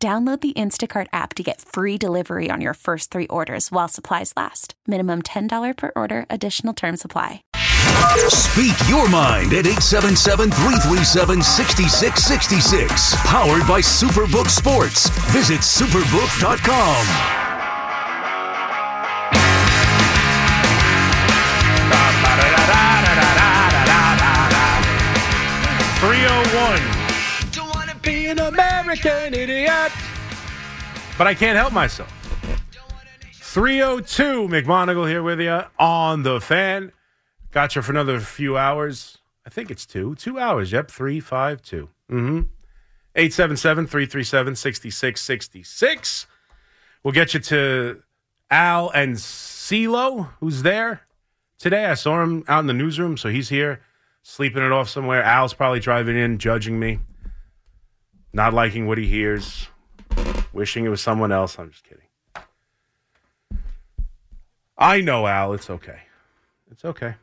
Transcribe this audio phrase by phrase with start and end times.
[0.00, 4.32] Download the Instacart app to get free delivery on your first three orders while supplies
[4.36, 4.74] last.
[4.86, 7.42] Minimum $10 per order, additional term supply.
[8.28, 13.16] Speak your mind at 877 337 6666.
[13.26, 15.10] Powered by Superbook Sports.
[15.32, 17.04] Visit superbook.com.
[25.98, 29.92] Three oh one Don't wanna be an American idiot.
[31.16, 32.12] But I can't help myself.
[33.32, 36.92] 302 McMonigle here with you on the fan.
[37.50, 39.18] Got you for another few hours.
[39.46, 40.14] I think it's two.
[40.14, 40.70] Two hours.
[40.72, 40.90] Yep.
[40.90, 41.88] 352.
[42.10, 42.40] Mm hmm.
[43.14, 46.26] 877 337 6666.
[47.02, 48.02] We'll get you to
[48.50, 51.02] Al and CeeLo, who's there
[51.58, 51.86] today.
[51.86, 53.80] I saw him out in the newsroom, so he's here
[54.22, 55.22] sleeping it off somewhere.
[55.22, 57.00] Al's probably driving in, judging me
[58.38, 59.66] not liking what he hears,
[60.52, 61.58] wishing it was someone else.
[61.58, 62.04] I'm just kidding.
[64.78, 65.54] I know, Al.
[65.54, 65.98] It's okay.
[66.70, 67.16] It's okay.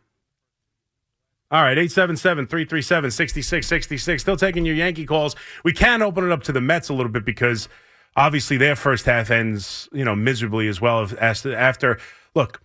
[1.50, 4.22] All right, 877 337 6666.
[4.22, 5.38] Still taking your Yankee calls.
[5.64, 7.70] We can open it up to the Mets a little bit because
[8.18, 11.10] obviously their first half ends, you know, miserably as well.
[11.22, 11.98] After,
[12.34, 12.62] look,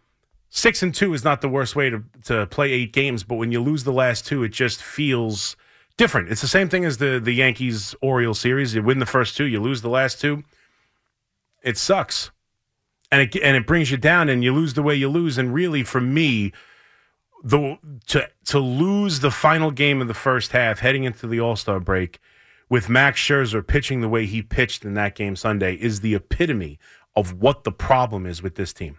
[0.49, 3.53] six and two is not the worst way to, to play eight games, but when
[3.53, 5.55] you lose the last two, it just feels
[6.01, 6.31] different.
[6.31, 8.75] It's the same thing as the the Yankees Orioles series.
[8.75, 10.45] You win the first two, you lose the last two.
[11.63, 12.31] It sucks,
[13.13, 15.37] and it and it brings you down, and you lose the way you lose.
[15.37, 16.53] And really, for me,
[17.45, 21.55] the to to lose the final game of the first half, heading into the All
[21.55, 22.19] Star break,
[22.71, 26.79] with Max Scherzer pitching the way he pitched in that game Sunday, is the epitome
[27.15, 28.99] of what the problem is with this team.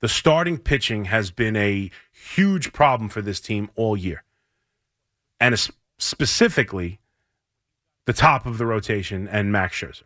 [0.00, 4.24] The starting pitching has been a huge problem for this team all year
[5.40, 5.58] and
[5.98, 7.00] specifically
[8.06, 10.02] the top of the rotation and Max Scherzer.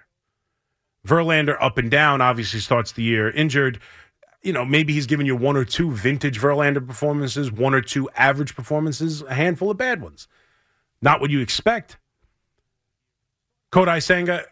[1.06, 3.80] Verlander up and down obviously starts the year injured.
[4.42, 8.08] You know, maybe he's given you one or two vintage Verlander performances, one or two
[8.16, 10.28] average performances, a handful of bad ones.
[11.02, 11.98] Not what you expect.
[13.72, 14.44] Kodai Senga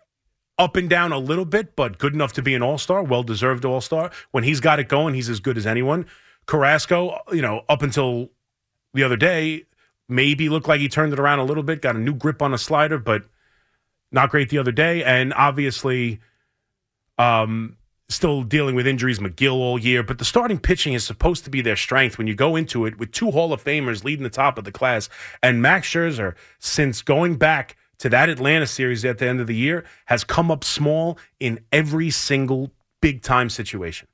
[0.58, 3.22] up and down a little bit, but good enough to be an all star, well
[3.22, 4.10] deserved all star.
[4.30, 6.06] When he's got it going, he's as good as anyone.
[6.46, 8.30] Carrasco, you know, up until
[8.94, 9.64] the other day,
[10.12, 12.54] maybe looked like he turned it around a little bit, got a new grip on
[12.54, 13.24] a slider, but
[14.10, 15.02] not great the other day.
[15.02, 16.20] And obviously,
[17.18, 17.76] um,
[18.08, 20.02] still dealing with injuries, Megill all year.
[20.02, 22.98] But the starting pitching is supposed to be their strength when you go into it
[22.98, 25.08] with two Hall of Famers leading the top of the class.
[25.42, 29.56] And Max Scherzer, since going back to that Atlanta series at the end of the
[29.56, 32.70] year, has come up small in every single
[33.00, 34.08] big time situation.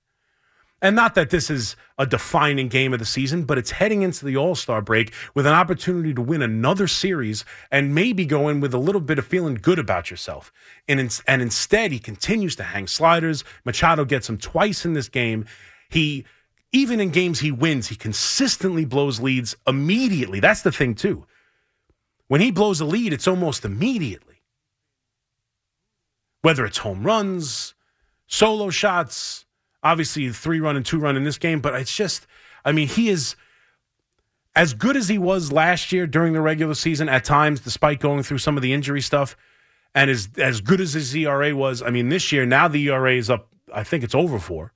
[0.81, 4.25] And not that this is a defining game of the season, but it's heading into
[4.25, 8.61] the All Star break with an opportunity to win another series and maybe go in
[8.61, 10.53] with a little bit of feeling good about yourself.
[10.87, 13.43] And, in, and instead, he continues to hang sliders.
[13.65, 15.47] Machado gets him twice in this game.
[15.89, 16.25] He,
[16.71, 20.39] even in games he wins, he consistently blows leads immediately.
[20.39, 21.27] That's the thing, too.
[22.29, 24.43] When he blows a lead, it's almost immediately.
[26.43, 27.75] Whether it's home runs,
[28.29, 29.45] solo shots,
[29.83, 32.27] obviously three run and two run in this game, but it's just,
[32.65, 33.37] I mean, he is
[34.55, 38.23] as good as he was last year during the regular season at times, despite going
[38.23, 39.37] through some of the injury stuff,
[39.95, 41.83] and as as good as his ERA was.
[41.83, 43.49] I mean, this year now the ERA is up.
[43.73, 44.73] I think it's over four.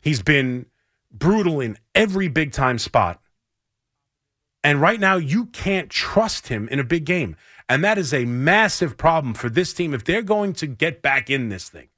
[0.00, 0.66] He's been
[1.10, 3.20] brutal in every big time spot.
[4.62, 7.36] And right now, you can't trust him in a big game.
[7.68, 11.30] And that is a massive problem for this team if they're going to get back
[11.30, 11.88] in this thing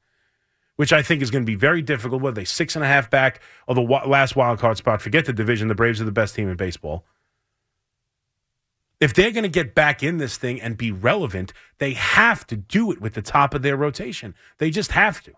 [0.79, 2.23] which I think is going to be very difficult.
[2.23, 5.03] What are they, six and a half back of the last wild card spot?
[5.03, 5.67] Forget the division.
[5.67, 7.05] The Braves are the best team in baseball.
[9.01, 12.57] If they're going to get back in this thing and be relevant, they have to
[12.57, 14.37] do it with the top of their rotation.
[14.59, 15.33] They just have to.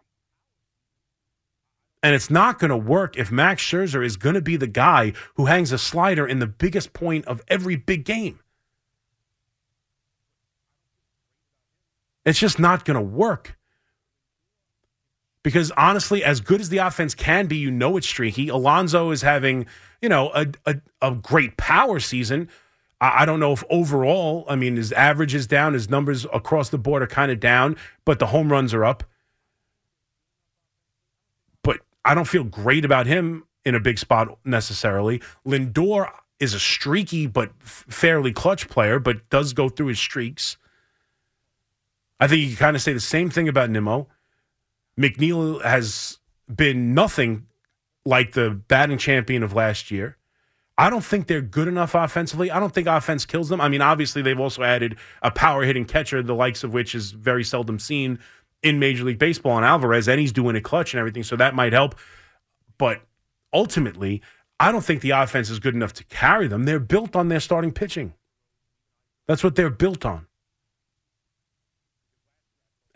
[2.02, 5.14] And it's not going to work if Max Scherzer is going to be the guy
[5.36, 8.40] who hangs a slider in the biggest point of every big game.
[12.26, 13.56] It's just not going to work.
[15.42, 18.48] Because honestly, as good as the offense can be, you know it's streaky.
[18.48, 19.66] Alonso is having,
[20.02, 22.48] you know, a, a, a great power season.
[23.00, 26.68] I, I don't know if overall, I mean, his average is down, his numbers across
[26.68, 29.04] the board are kind of down, but the home runs are up.
[31.62, 35.22] But I don't feel great about him in a big spot necessarily.
[35.46, 40.58] Lindor is a streaky but fairly clutch player, but does go through his streaks.
[42.18, 44.08] I think you can kind of say the same thing about Nimmo.
[45.00, 46.18] McNeil has
[46.54, 47.46] been nothing
[48.04, 50.18] like the batting champion of last year.
[50.76, 52.50] I don't think they're good enough offensively.
[52.50, 53.60] I don't think offense kills them.
[53.60, 57.12] I mean, obviously, they've also added a power hitting catcher, the likes of which is
[57.12, 58.18] very seldom seen
[58.62, 61.54] in Major League Baseball on Alvarez, and he's doing a clutch and everything, so that
[61.54, 61.94] might help.
[62.78, 63.02] But
[63.52, 64.22] ultimately,
[64.58, 66.64] I don't think the offense is good enough to carry them.
[66.64, 68.14] They're built on their starting pitching.
[69.26, 70.26] That's what they're built on.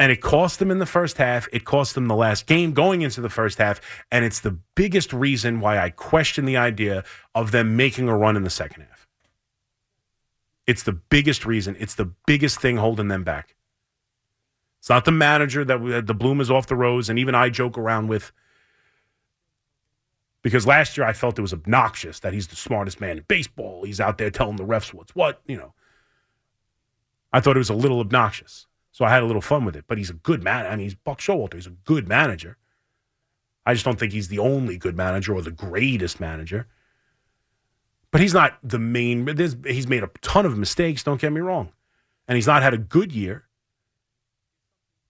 [0.04, 1.48] And it cost them in the first half.
[1.50, 3.80] It cost them the last game going into the first half.
[4.12, 7.04] And it's the biggest reason why I question the idea
[7.34, 9.08] of them making a run in the second half.
[10.66, 11.74] It's the biggest reason.
[11.78, 13.56] It's the biggest thing holding them back.
[14.78, 17.78] It's not the manager that the bloom is off the rose, and even I joke
[17.78, 18.30] around with.
[20.42, 23.84] Because last year I felt it was obnoxious that he's the smartest man in baseball.
[23.84, 25.72] He's out there telling the refs what's what, you know.
[27.32, 28.66] I thought it was a little obnoxious.
[28.94, 29.86] So I had a little fun with it.
[29.88, 30.66] But he's a good man.
[30.66, 31.54] I mean, he's Buck Showalter.
[31.54, 32.58] He's a good manager.
[33.66, 36.68] I just don't think he's the only good manager or the greatest manager.
[38.12, 39.26] But he's not the main.
[39.66, 41.02] He's made a ton of mistakes.
[41.02, 41.72] Don't get me wrong,
[42.28, 43.48] and he's not had a good year.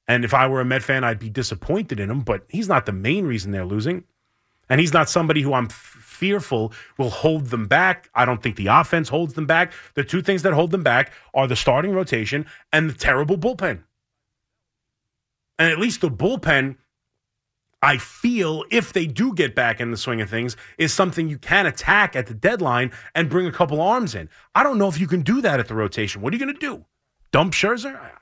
[0.08, 2.20] And if I were a Met fan, I'd be disappointed in him.
[2.20, 4.04] But he's not the main reason they're losing,
[4.68, 8.08] and he's not somebody who I'm fearful will hold them back.
[8.14, 9.72] I don't think the offense holds them back.
[9.94, 13.82] The two things that hold them back are the starting rotation and the terrible bullpen.
[15.58, 16.76] And at least the bullpen
[17.84, 21.36] I feel if they do get back in the swing of things is something you
[21.36, 24.30] can attack at the deadline and bring a couple arms in.
[24.54, 26.22] I don't know if you can do that at the rotation.
[26.22, 26.86] What are you going to do?
[27.30, 28.12] Dump Scherzer?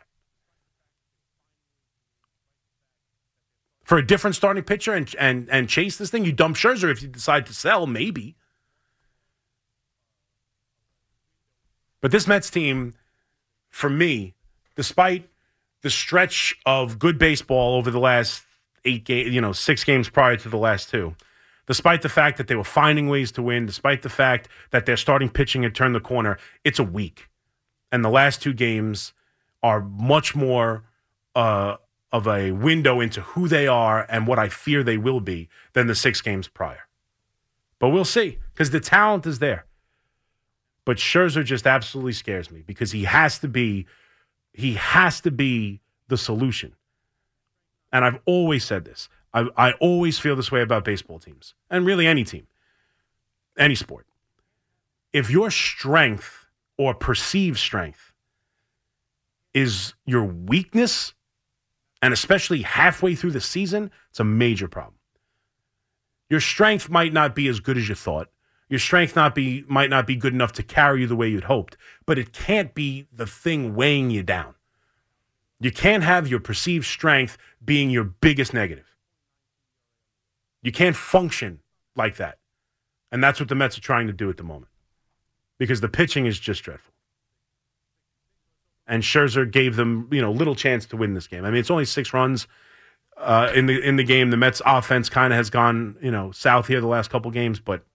[3.93, 6.25] For a different starting pitcher and, and, and chase this thing?
[6.25, 8.37] You dump Scherzer if you decide to sell, maybe.
[12.01, 12.95] But this Mets team,
[13.69, 14.33] for me,
[14.77, 15.29] despite
[15.83, 18.45] the stretch of good baseball over the last
[18.87, 21.15] eight games, you know, six games prior to the last two.
[21.67, 24.97] Despite the fact that they were finding ways to win, despite the fact that their
[24.97, 27.29] starting pitching had turned the corner, it's a week.
[27.93, 29.13] And the last two games
[29.63, 30.85] are much more
[31.35, 31.77] uh,
[32.13, 35.87] of a window into who they are and what I fear they will be than
[35.87, 36.87] the six games prior.
[37.79, 39.67] But we'll see because the talent is there.
[40.85, 43.87] But Scherzer just absolutely scares me because he has to be,
[44.53, 46.75] he has to be the solution
[47.93, 49.09] and I've always said this.
[49.35, 52.47] I, I always feel this way about baseball teams and really any team,
[53.59, 54.07] any sport.
[55.13, 56.47] If your strength
[56.79, 58.15] or perceived strength
[59.53, 61.13] is your weakness,
[62.03, 64.97] and especially halfway through the season, it's a major problem.
[66.29, 68.29] Your strength might not be as good as you thought.
[68.69, 71.45] Your strength not be might not be good enough to carry you the way you'd
[71.45, 71.77] hoped,
[72.07, 74.55] but it can't be the thing weighing you down.
[75.61, 78.97] You can't have your perceived strength being your biggest negative.
[80.63, 81.61] You can't function
[81.95, 82.39] like that.
[83.13, 84.73] And that's what the Mets are trying to do at the moment
[85.59, 86.92] because the pitching is just dreadful.
[88.93, 91.45] And Scherzer gave them, you know, little chance to win this game.
[91.45, 92.47] I mean, it's only six runs
[93.17, 94.31] uh, in the in the game.
[94.31, 97.59] The Mets offense kind of has gone, you know, south here the last couple games,
[97.59, 97.87] but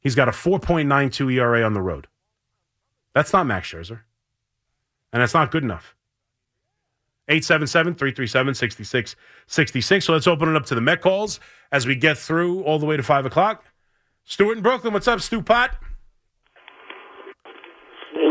[0.00, 2.08] he's got a 4.92 ERA on the road.
[3.14, 4.00] That's not Max Scherzer
[5.16, 5.96] and that's not good enough.
[7.28, 10.04] 877 337 6666.
[10.04, 11.40] So let's open it up to the Met calls
[11.72, 13.64] as we get through all the way to 5 o'clock.
[14.24, 15.74] Stuart in Brooklyn, what's up, Stu Pot?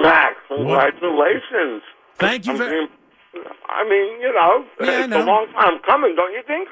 [0.06, 1.82] Max, congratulations.
[2.18, 2.88] Thank you very
[3.68, 5.24] I mean, you know, Yeah, it's no.
[5.24, 6.70] a long time coming, don't you think?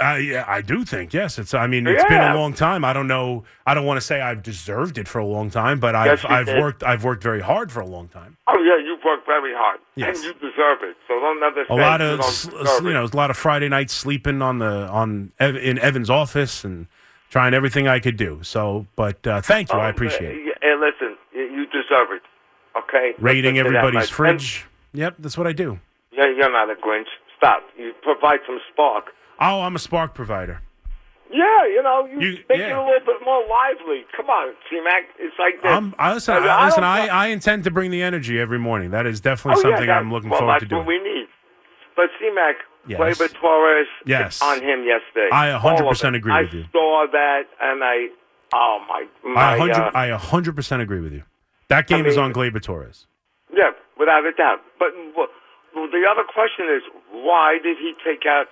[0.00, 1.40] Uh, yeah, I do think yes.
[1.40, 1.54] It's.
[1.54, 2.84] I mean, it's been a long time.
[2.84, 3.42] I don't know.
[3.66, 6.46] I don't want to say I've deserved it for a long time, but I've I've
[6.46, 6.60] did.
[6.62, 8.36] worked I've worked very hard for a long time.
[8.46, 9.80] Oh, yeah, you've worked very hard.
[9.96, 10.16] Yes.
[10.18, 10.96] And you deserve it.
[11.08, 12.48] So don't ever say A lot you of s-
[12.80, 16.86] you know a lot of Friday nights sleeping on the on in Evan's office and
[17.30, 18.38] trying everything I could do.
[18.44, 19.80] So, but uh, thank you.
[19.80, 20.48] I Um, appreciate it.
[20.62, 22.22] uh, And listen, you you deserve it.
[22.78, 23.12] Okay?
[23.18, 24.66] Raiding Let's get to that, everybody's fridge.
[24.94, 25.78] Yep, that's what I do.
[26.12, 27.08] Yeah, you're not a Grinch.
[27.36, 27.62] Stop.
[27.76, 29.06] You provide some spark.
[29.40, 30.60] Oh, I'm a spark provider.
[31.30, 32.68] Yeah, you know, you, You- make yeah.
[32.68, 34.04] it a little bit more lively.
[34.14, 35.04] Come on, T-Mac.
[35.18, 35.70] It's like this.
[35.70, 36.34] I'm, I listen.
[36.34, 36.84] I- I, listen.
[36.84, 38.90] I, I intend to bring the energy every morning.
[38.90, 40.80] That is definitely Oh, yeah, something that- I'm looking well, forward to doing.
[40.80, 41.26] what we need.
[41.96, 42.98] But C-Mac, Yes.
[43.00, 44.42] Gleyber Torres Yes.
[44.42, 45.28] on him yesterday.
[45.32, 46.14] I 100% All it.
[46.16, 46.62] agree I with you.
[46.62, 48.08] I saw that, and I
[48.54, 49.06] Oh my!
[49.40, 51.22] I 100, uh, I 100% agree with you.
[51.72, 53.06] That game is mean- on Gleyber Torres.
[53.52, 54.60] yeah, without a doubt.
[54.78, 55.28] But well,
[55.74, 58.46] the other question is, why did he take out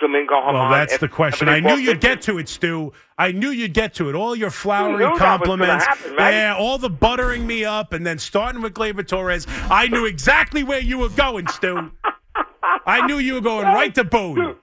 [0.00, 0.52] Domingo Germán?
[0.52, 1.48] Well, that's if the question.
[1.48, 2.92] I knew you'd get to it, Stu.
[3.16, 4.14] I knew you'd get to it.
[4.14, 5.86] All your flowery knew that was gonna compliments.
[5.86, 6.30] happen, right?
[6.34, 9.46] Yeah, all the buttering me up and then starting with Gleyber Torres.
[9.70, 11.90] I knew exactly where you were going, Stu.
[12.86, 14.56] I knew you were going right to Boone.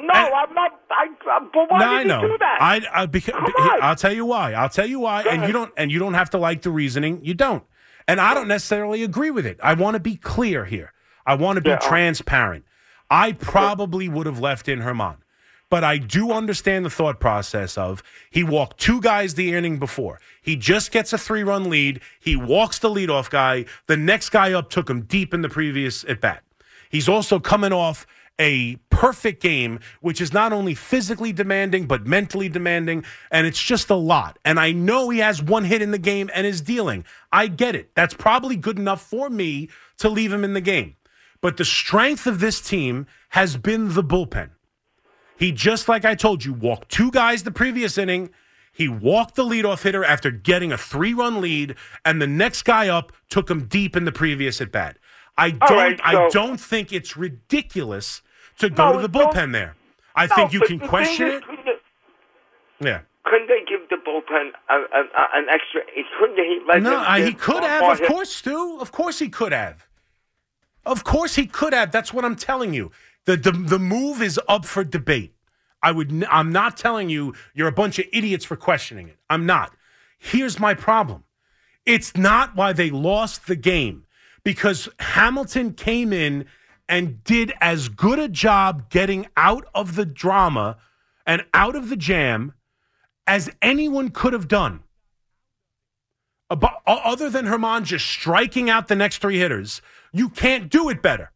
[0.00, 0.80] No, And- I'm not.
[0.90, 1.06] I,
[1.52, 2.20] but why No, did I know.
[2.20, 2.58] he do that?
[2.60, 3.34] I, I because,
[3.82, 4.52] I'll tell you why.
[4.52, 5.24] I'll tell you why.
[5.24, 7.20] Go and you don't and you don't have to like the reasoning.
[7.24, 7.64] You don't.
[8.06, 9.58] And I don't necessarily agree with it.
[9.62, 10.92] I want to be clear here.
[11.26, 12.64] I want to be Yeah, uh- transparent.
[13.10, 15.16] I probably would have left in Germán.
[15.70, 20.20] But I do understand the thought process of he walked two guys the inning before.
[20.40, 22.00] He just gets a three run lead.
[22.20, 23.64] He walks the leadoff guy.
[23.86, 26.42] The next guy up took him deep in the previous at bat.
[26.90, 28.06] He's also coming off
[28.38, 33.04] a perfect game, which is not only physically demanding, but mentally demanding.
[33.30, 34.38] And it's just a lot.
[34.44, 37.04] And I know he has one hit in the game and is dealing.
[37.32, 37.94] I get it.
[37.94, 40.96] That's probably good enough for me to leave him in the game.
[41.40, 44.50] But the strength of this team has been the bullpen.
[45.38, 48.30] He just like I told you, walked two guys the previous inning.
[48.72, 53.12] He walked the leadoff hitter after getting a three-run lead, and the next guy up
[53.28, 54.98] took him deep in the previous at bat.
[55.36, 55.70] I don't.
[55.70, 58.22] Right, I don't think it's ridiculous
[58.58, 59.76] to go No, to the bullpen there.
[60.14, 61.42] I No, think you can question it.
[61.42, 63.00] is, they- Yeah.
[63.24, 65.80] Couldn't they give the bullpen a, a, a, an extra?
[66.18, 67.82] Couldn't he let No, he could have.
[67.92, 68.08] Of hit?
[68.08, 68.78] course, Stu.
[68.80, 69.86] Of course, he could have.
[70.84, 71.90] Of course, he could have.
[71.90, 72.92] That's what I'm telling you.
[73.24, 75.34] The the, the move is up for debate.
[75.82, 76.24] I would.
[76.30, 79.16] I'm not telling you you're a bunch of idiots for questioning it.
[79.30, 79.72] I'm not.
[80.18, 81.24] Here's my problem.
[81.86, 84.04] It's not why they lost the game
[84.44, 86.44] because Hamilton came in
[86.88, 90.76] and did as good a job getting out of the drama
[91.26, 92.52] and out of the jam
[93.26, 94.80] as anyone could have done.
[96.52, 99.80] Abo- o- other than Germán just striking out the next three hitters,
[100.12, 101.32] you can't do it better.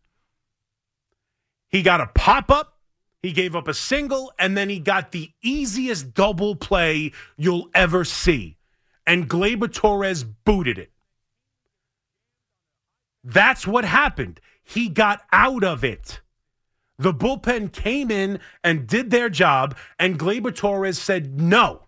[1.71, 2.79] He got a pop up,
[3.23, 8.05] he gave up a single, and then he got the easiest double play you'll ever
[8.05, 8.59] see.
[9.07, 10.93] And Gleyber Torres booted it.
[13.29, 14.41] That's what happened.
[14.63, 16.23] He got out of it.
[16.99, 21.83] The bullpen came in and did their job, and Gleyber Torres said no.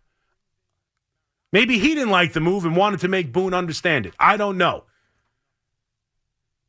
[1.51, 4.15] Maybe he didn't like the move and wanted to make Boone understand it.
[4.21, 4.85] I don't know.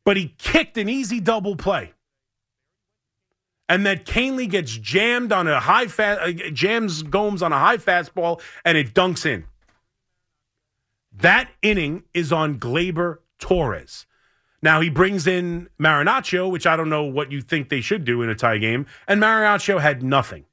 [0.06, 1.92] But he kicked an easy double play.
[3.68, 7.78] And that Kahnle gets jammed on a high fast, uh, jams Gomes on a high
[7.78, 9.44] fastball, and it dunks in.
[11.12, 14.06] That inning is on Gleyber Torres.
[14.62, 18.22] Now he brings in Marinaccio, which I don't know what you think they should do
[18.22, 20.46] in a tie game, and Marinaccio had nothing.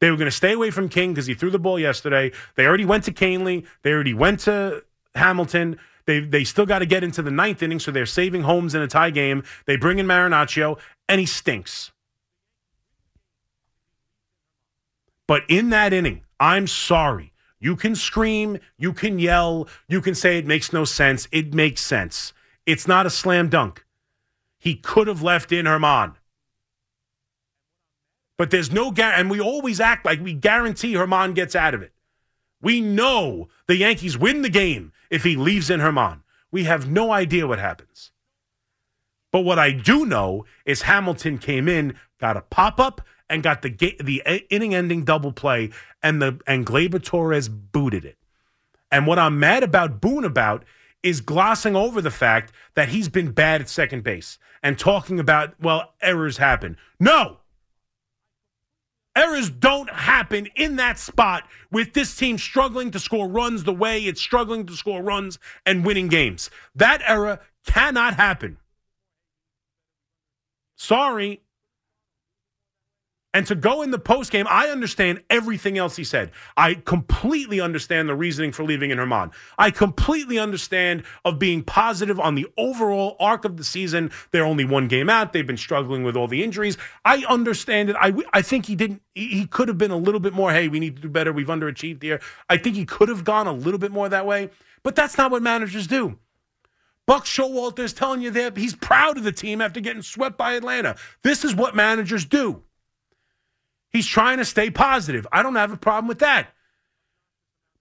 [0.00, 2.32] They were going to stay away from King because he threw the ball yesterday.
[2.56, 3.64] They already went to Kahnle.
[3.82, 5.78] They already went to Hamilton.
[6.04, 8.82] They they still got to get into the ninth inning, so they're saving Holmes in
[8.82, 9.44] a tie game.
[9.64, 10.78] They bring in Marinaccio,
[11.08, 11.92] and he stinks.
[15.26, 17.32] But in that inning, I'm sorry.
[17.58, 21.26] You can scream, you can yell, you can say it makes no sense.
[21.32, 22.33] It makes sense.
[22.66, 23.84] It's not a slam dunk.
[24.58, 26.14] He could have left in Germán.
[28.36, 31.82] But there's no guarantee, and we always act like we guarantee Germán gets out of
[31.82, 31.92] it.
[32.60, 36.22] We know the Yankees win the game if he leaves in Germán.
[36.50, 38.10] We have no idea what happens.
[39.30, 43.62] But what I do know is Hamilton came in, got a pop up, and got
[43.62, 45.70] the ga- the inning ending double play,
[46.02, 48.16] and the and Gleyber Torres booted it.
[48.90, 50.64] And what I'm mad about Boone about
[51.04, 55.54] is glossing over the fact that he's been bad at second base and talking about
[55.60, 56.76] well errors happen.
[56.98, 57.36] No.
[59.14, 64.00] Errors don't happen in that spot with this team struggling to score runs the way
[64.00, 66.50] it's struggling to score runs and winning games.
[66.74, 68.56] That error cannot happen.
[70.74, 71.43] Sorry.
[73.34, 76.30] And to go in the post game, I understand everything else he said.
[76.56, 79.32] I completely understand the reasoning for leaving in Germán.
[79.58, 84.12] I completely understand of being positive on the overall arc of the season.
[84.30, 85.32] They're only one game out.
[85.32, 86.78] They've been struggling with all the injuries.
[87.04, 87.96] I understand it.
[87.98, 89.02] I, I think he didn't.
[89.16, 90.52] He could have been a little bit more.
[90.52, 91.32] Hey, we need to do better.
[91.32, 92.20] We've underachieved here.
[92.48, 94.50] I think he could have gone a little bit more that way.
[94.84, 96.18] But that's not what managers do.
[97.06, 100.54] Buck Showalter is telling you that he's proud of the team after getting swept by
[100.54, 100.94] Atlanta.
[101.22, 102.62] This is what managers do.
[103.94, 105.24] He's trying to stay positive.
[105.30, 106.48] I don't have a problem with that.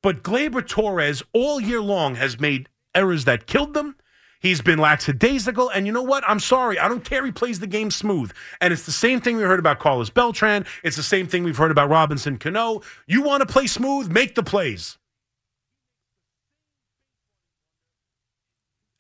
[0.04, 3.96] But Gleyber Torres all year long has made errors that killed them.
[4.40, 6.24] He's been lackadaisical, and you know what?
[6.28, 6.78] I'm sorry.
[6.78, 7.26] I don't care.
[7.26, 10.66] He plays the game smooth, and it's the same thing we heard about Carlos Beltran.
[10.84, 12.82] It's the same thing we've heard about Robinson Cano.
[13.08, 14.12] You want to play smooth?
[14.12, 15.00] Make the plays.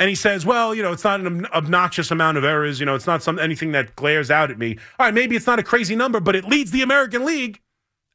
[0.03, 2.81] And he says, "Well, you know, it's not an obnoxious amount of errors.
[2.81, 4.77] You know, it's not some anything that glares out at me.
[4.99, 7.61] All right, maybe it's not a crazy number, but it leads the American League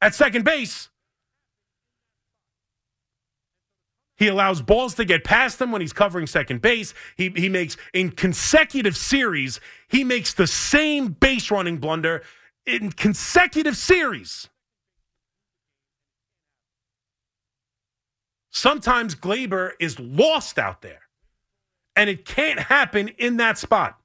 [0.03, 0.91] at second base."
[4.19, 6.93] He allows balls to get past him when he's covering second base.
[7.17, 12.23] He, he makes, in consecutive series, he makes the same base running blunder
[12.67, 14.51] in consecutive series.
[18.51, 21.08] Sometimes Gleyber is lost out there,
[21.99, 23.99] and it can't happen in that spot.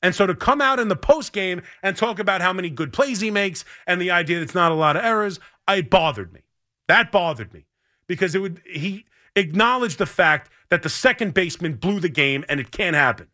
[0.00, 2.92] And so to come out in the post game and talk about how many good
[2.92, 6.32] plays he makes and the idea that it's not a lot of errors, it bothered
[6.32, 6.40] me.
[6.86, 7.66] That bothered me
[8.06, 12.60] because it would he acknowledged the fact that the second baseman blew the game and
[12.60, 13.26] it can't happen.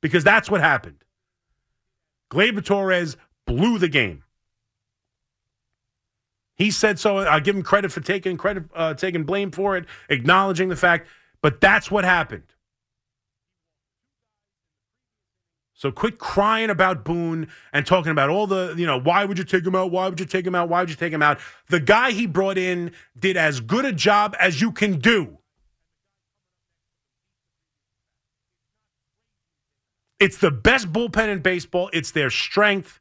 [0.00, 1.04] Because that's what happened.
[2.30, 3.16] Gleyber Torres
[3.46, 4.24] blew the game.
[6.56, 7.18] He said so.
[7.18, 11.06] I give him credit for taking credit, uh, taking blame for it, acknowledging the fact.
[11.42, 12.54] But that's what happened.
[15.74, 19.44] So quit crying about Boone and talking about all the, you know, why would you
[19.44, 19.92] take him out?
[19.92, 20.68] Why would you take him out?
[20.68, 21.38] Why would you take him out?
[21.68, 25.38] The guy he brought in did as good a job as you can do.
[30.18, 31.90] It's the best bullpen in baseball.
[31.92, 32.98] It's their strength.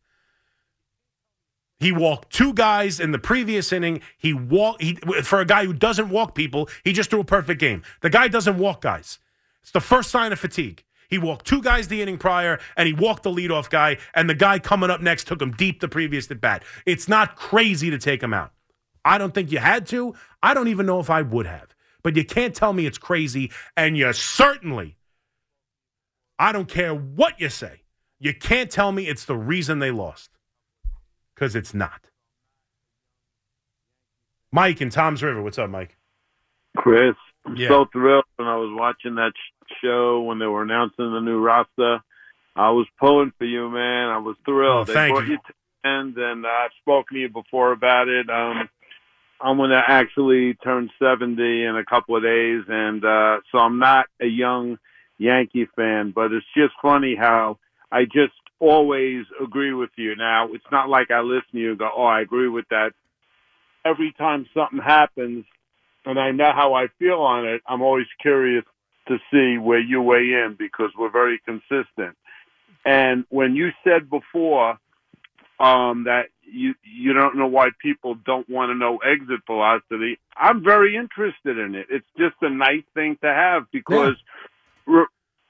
[1.80, 4.02] He walked two guys in the previous inning.
[4.18, 6.70] He walked he, for a guy who doesn't walk people.
[6.84, 7.84] He just threw a perfect game.
[8.02, 9.20] The guy doesn't walk guys.
[9.62, 10.84] It's the first sign of fatigue.
[11.10, 14.36] He walked two guys the inning prior, and he walked the leadoff guy, and the
[14.36, 16.64] guy coming up next took him deep the previous at bat.
[16.86, 18.52] It's not crazy to take him out.
[19.06, 20.16] I don't think you had to.
[20.44, 21.76] I don't even know if I would have.
[22.04, 24.98] But you can't tell me it's crazy, and you certainly,
[26.38, 27.84] I don't care what you say,
[28.20, 30.37] you can't tell me it's the reason they lost.
[31.38, 32.10] Because it's not.
[34.52, 35.44] Mike and Toms River.
[35.44, 35.96] What's up, Mike?
[36.76, 37.16] Chris,
[37.46, 37.68] I'm Yeah.
[37.68, 39.34] so thrilled when I was watching that
[39.84, 42.00] show when they were announcing the new roster.
[42.56, 44.10] I was pulling for you, man.
[44.10, 44.78] I was thrilled.
[44.82, 45.34] Oh, they thank brought you.
[45.34, 45.54] you to
[45.84, 48.30] and uh, I've spoken to you before about it.
[48.30, 48.68] Um,
[49.40, 53.78] I'm going to actually turn 70 in a couple of days, and uh, so I'm
[53.78, 54.80] not a young
[55.20, 57.60] Yankee fan, but it's just funny how
[57.92, 60.16] I just always agree with you.
[60.16, 62.92] Now, it's not like I listen to you and go, oh, I agree with that.
[63.86, 65.46] Every time something happens,
[66.06, 68.64] and I know how I feel on it, I'm always curious
[69.08, 72.16] to see where you weigh in because we're very consistent.
[72.86, 74.78] And when you said before
[75.60, 80.64] um, that you you don't know why people don't want to know exit velocity, I'm
[80.64, 81.88] very interested in it.
[81.90, 84.16] It's just a nice thing to have because
[84.86, 85.08] re-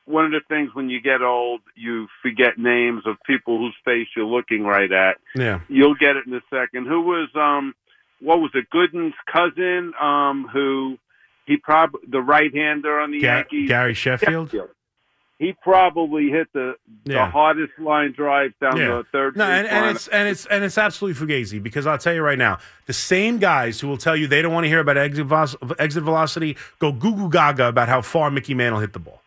[0.08, 4.08] one of the things when you get old, you forget names of people whose face
[4.15, 5.17] you're looking right at.
[5.36, 5.60] Yeah.
[5.67, 6.88] You'll get it in a second.
[6.88, 7.76] Who was um
[8.20, 10.98] what was it, Gooden's cousin, um, who
[11.46, 13.67] he probably the right hander on the Ga- Yankees.
[13.67, 14.54] Gary Sheffield?
[15.39, 16.74] He probably hit the
[17.06, 17.26] Yeah.
[17.26, 18.88] the hardest line drive down Yeah.
[18.88, 19.38] the third.
[19.38, 22.39] No, and, and it's and it's and it's absolutely fugazi because I'll tell you right
[22.39, 25.28] now, the same guys who will tell you they don't want to hear about exit,
[25.78, 29.22] exit velocity go goo goo gaga about how far Mickey Mantle hit the ball.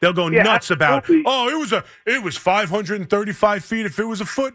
[0.00, 4.04] They'll go Yeah, nuts about oh it was a it was 535 feet if it
[4.04, 4.54] was a foot.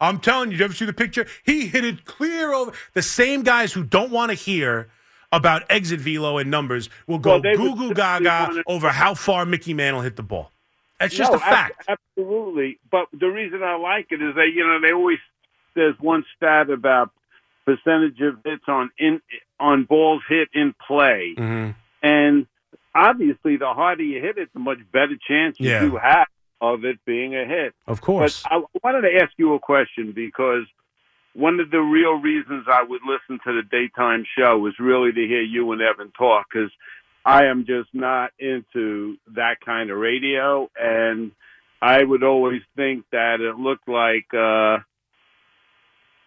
[0.00, 1.26] I'm telling you, you ever see the picture?
[1.44, 2.72] He hit it clear over.
[2.92, 4.88] The same guys who don't want to hear
[5.30, 9.72] about exit velo and numbers will go Well, goo goo gaga over how far Mickey
[9.74, 10.50] Mantle hit the ball.
[11.00, 11.84] That's just no, a fact.
[11.88, 12.78] ab- absolutely.
[12.90, 15.18] But the reason I like it is that you know they always
[15.74, 17.10] there's one stat about
[17.64, 19.20] percentage of hits on in
[19.58, 21.74] on balls hit in play, Mhm.
[22.02, 22.46] and
[22.94, 25.80] obviously the harder you hit it, the much better chance you Yeah.
[25.80, 26.26] do have
[26.60, 27.74] of it being a hit.
[27.86, 28.42] Of course.
[28.44, 30.64] But I wanted to ask you a question because
[31.34, 35.26] one of the real reasons I would listen to the daytime show was really to
[35.26, 36.70] hear you and Evan talk because
[37.24, 41.32] I am just not into that kind of radio, and
[41.80, 44.78] I would always think that it looked like uh,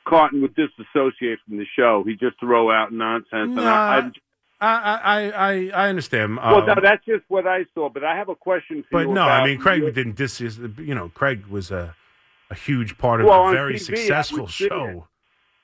[0.07, 2.03] Carton would disassociate from the show.
[2.05, 3.97] He'd just throw out nonsense, and I.
[3.99, 4.11] I
[4.61, 6.37] I, I, I, I understand.
[6.37, 7.89] well, Um, no, that's just what I saw.
[7.89, 9.13] But I have a question for but you.
[9.13, 10.39] no, I mean, Craig didn't dis.
[10.39, 11.93] You know, Craig was a,
[12.49, 15.07] a huge part of Well, a very TV, successful show.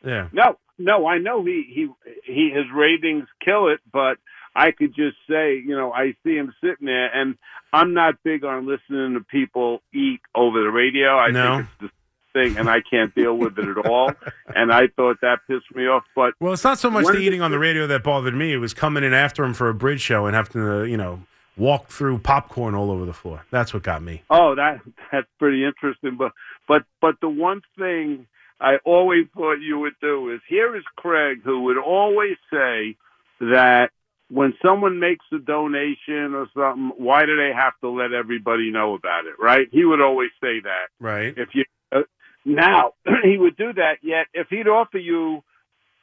[0.06, 0.28] Yeah.
[0.34, 1.88] No, no, I know he he
[2.26, 4.18] he his ratings kill it, but
[4.56, 7.38] I could just say, you know, I see him sitting there, and
[7.72, 11.18] I'm not big on listening to people eat over the radio.
[11.18, 11.58] I No.
[11.58, 11.94] think it's
[12.34, 14.12] thing, and I can't deal with it at all.
[14.54, 16.04] And I thought that pissed me off.
[16.14, 18.52] But Well, it's not so much the eating on the radio that bothered me.
[18.52, 21.22] It was coming in after him for a bridge show and having to, you know,
[21.58, 23.46] walk through popcorn all over the floor.
[23.50, 24.24] That's what got me.
[24.30, 26.18] Oh, that that's pretty interesting.
[26.18, 26.34] But
[26.68, 28.28] but but the one thing
[28.60, 32.98] I always thought you would do is here is Craig who would always say
[33.40, 33.90] that
[34.30, 38.94] when someone makes a donation or something, why do they have to let everybody know
[38.94, 39.36] about it?
[39.40, 39.68] Right?
[39.72, 40.88] He would always say that.
[41.00, 41.34] Right.
[41.38, 41.66] If you
[42.46, 43.98] now he would do that.
[44.02, 45.44] Yet if he'd offer you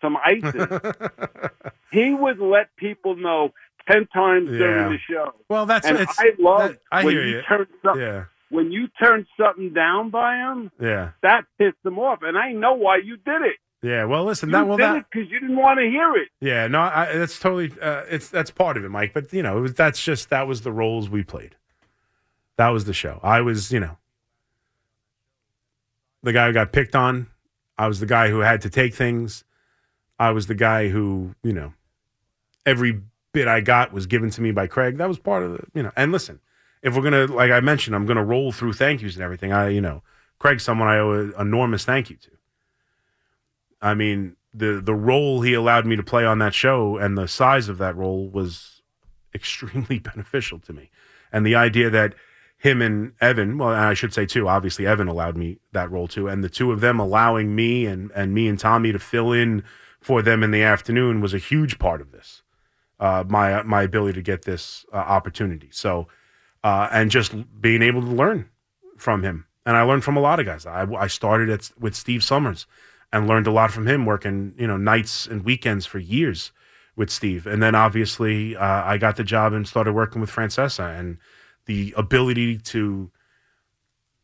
[0.00, 0.54] some ices,
[1.92, 3.52] he would let people know
[3.88, 4.58] ten times Yeah.
[4.58, 5.34] during the show.
[5.48, 7.42] well, that's and I love that- I when hear you you.
[7.42, 8.24] turn something Yeah.
[8.50, 10.70] when you turn something down by him.
[10.80, 11.10] Yeah.
[11.22, 13.56] That pissed him off, and I know why you did it.
[13.82, 14.04] Yeah.
[14.04, 14.48] Well, listen.
[14.48, 15.06] You That well that.
[15.10, 16.28] because you didn't want to hear it.
[16.40, 19.12] Yeah, no, I, that's totally uh, it's that's part of it, Mike.
[19.14, 21.54] But you know, it was, that's just that was the roles we played.
[22.56, 23.20] That was the show.
[23.22, 23.96] I was, you know,
[26.22, 27.28] the guy who got picked on.
[27.76, 29.44] I was the guy who had to take things.
[30.18, 31.74] I was the guy who, you know,
[32.66, 33.02] every
[33.32, 34.98] bit I got was given to me by Craig.
[34.98, 35.92] That was part of the, you know.
[35.96, 36.40] And listen,
[36.82, 39.52] if we're gonna, like I mentioned, I'm gonna roll through thank yous and everything.
[39.52, 40.02] I, you know,
[40.38, 42.30] Craig's someone I owe an enormous thank you to.
[43.80, 47.28] I mean, the the role he allowed me to play on that show and the
[47.28, 48.82] size of that role was
[49.34, 50.90] extremely beneficial to me.
[51.32, 52.14] And the idea that
[52.58, 56.08] him and Evan, well, and I should say too, obviously Evan allowed me that role
[56.08, 59.32] too, and the two of them allowing me and and me and Tommy to fill
[59.32, 59.62] in
[60.00, 62.42] for them in the afternoon was a huge part of this.
[62.98, 65.68] Uh, my my ability to get this uh, opportunity.
[65.70, 66.08] So,
[66.64, 68.50] uh, and just being able to learn
[68.96, 70.66] from him, and I learned from a lot of guys.
[70.66, 72.66] I, I started at, with Steve Somers,
[73.12, 76.50] and learned a lot from him, working you know nights and weekends for years
[76.96, 80.98] with Steve, and then obviously uh, I got the job and started working with Francesa,
[80.98, 81.18] and
[81.68, 83.10] the ability to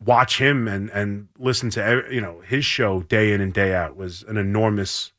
[0.01, 3.97] watch him and and listen to you know his show day in and day out
[3.97, 5.13] was an enormous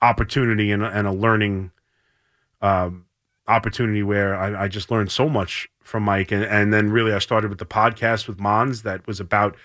[0.00, 1.70] opportunity and, and a learning
[2.60, 3.06] um,
[3.48, 7.18] opportunity where I, I just learned so much from Mike, and, and then really I
[7.18, 9.56] started with the podcast with Mons that was about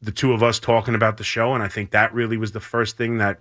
[0.00, 2.60] the two of us talking about the show, and I think that really was the
[2.60, 3.38] first thing that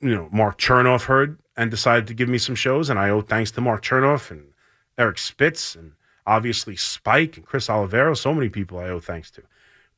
[0.00, 3.22] you know Mark Chernoff heard and decided to give me some shows, and I owe
[3.22, 4.52] thanks to Mark Chernoff and
[4.96, 5.92] Eric Spitz and
[6.26, 9.42] obviously Spike and Chris Oliviero, so many people I owe thanks to,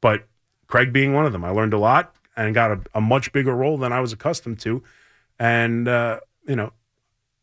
[0.01, 0.25] but
[0.67, 3.55] Craig being one of them, I learned a lot and got a, a much bigger
[3.55, 4.83] role than I was accustomed to,
[5.39, 6.73] and uh, you know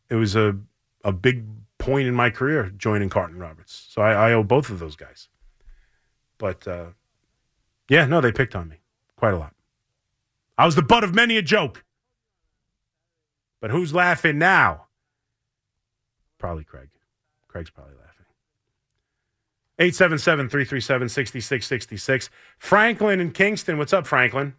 [0.08, 0.56] it was a
[1.04, 1.44] a big
[1.78, 3.86] point in my career joining Carton Roberts.
[3.90, 5.28] So I, I owe both of those guys.
[6.38, 6.86] But uh,
[7.88, 8.76] yeah, no, they picked on me
[9.16, 9.54] quite a lot.
[10.56, 11.84] I was the butt of many a joke.
[13.60, 14.86] But who's laughing now?
[16.38, 16.88] Probably Craig.
[17.48, 18.11] Craig's probably laughing.
[19.82, 22.30] 877 337 6666.
[22.58, 23.78] Franklin in Kingston.
[23.78, 24.54] What's up, Franklin?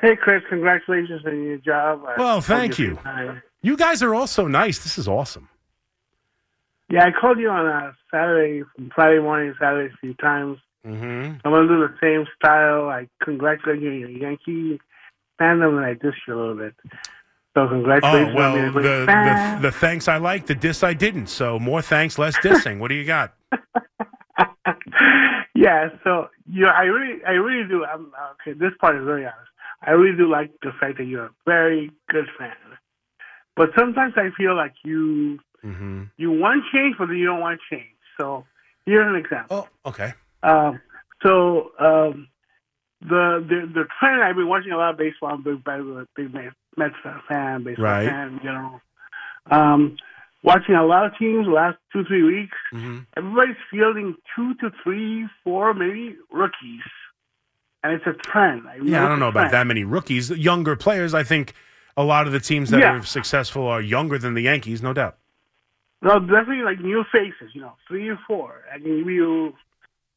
[0.00, 2.02] Hey, Chris, congratulations on your job.
[2.06, 2.98] I Well, thank you.
[3.62, 4.84] You guys are all so nice.
[4.84, 5.48] This is awesome.
[6.90, 10.58] Yeah, I called you on a Saturday, Friday morning, Saturday a few times.
[10.86, 11.36] Mm-hmm.
[11.42, 12.90] I'm going to do the same style.
[12.90, 14.78] I congratulate you on your Yankee
[15.40, 16.74] fandom, and I diss you a little bit.
[17.54, 21.28] So Oh congratulations well, on the, the the thanks I like, the diss I didn't.
[21.28, 22.80] So more thanks, less dissing.
[22.80, 23.32] What do you got?
[25.54, 27.84] yeah, so you, I really, I really do.
[27.84, 29.50] I'm, okay, this part is very honest.
[29.82, 32.52] I really do like the fact that you're a very good fan.
[33.56, 36.02] But sometimes I feel like you Mm-hmm.
[36.18, 37.96] you want change, but then you don't want change.
[38.20, 38.44] So
[38.84, 39.66] here's an example.
[39.84, 40.12] Oh, okay.
[40.42, 40.78] Um,
[41.22, 42.28] so um,
[43.00, 45.30] the, the the trend I've been watching a lot of baseball.
[45.30, 46.94] I'm a big, big, big Mets Mets
[47.28, 48.08] fan, baseball Right.
[48.08, 48.80] fan in general.
[49.50, 49.96] Um,
[50.44, 52.56] watching a lot of teams last two three weeks.
[52.72, 52.98] Mm-hmm.
[53.16, 56.82] Everybody's fielding two to three, four, maybe rookies,
[57.82, 58.62] and it's a trend.
[58.68, 60.30] I Yeah, I don't know about that many rookies.
[60.30, 61.54] Younger players, I think
[61.96, 62.92] a lot of the teams that Yeah.
[62.98, 65.16] are successful are younger than the Yankees, no doubt.
[66.02, 67.50] No, definitely like new faces.
[67.54, 68.62] You know, three or four.
[68.72, 69.54] I can give you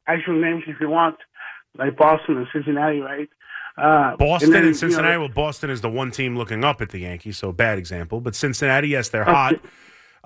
[0.08, 1.16] actual names if you want,
[1.78, 3.30] like Boston and Cincinnati, right?
[3.78, 5.18] Uh, Boston then, and, you know, Cincinnati.
[5.20, 8.20] well, Boston is the one team looking up at the Yankees, so bad example.
[8.20, 9.60] But Cincinnati, yes, they're hot.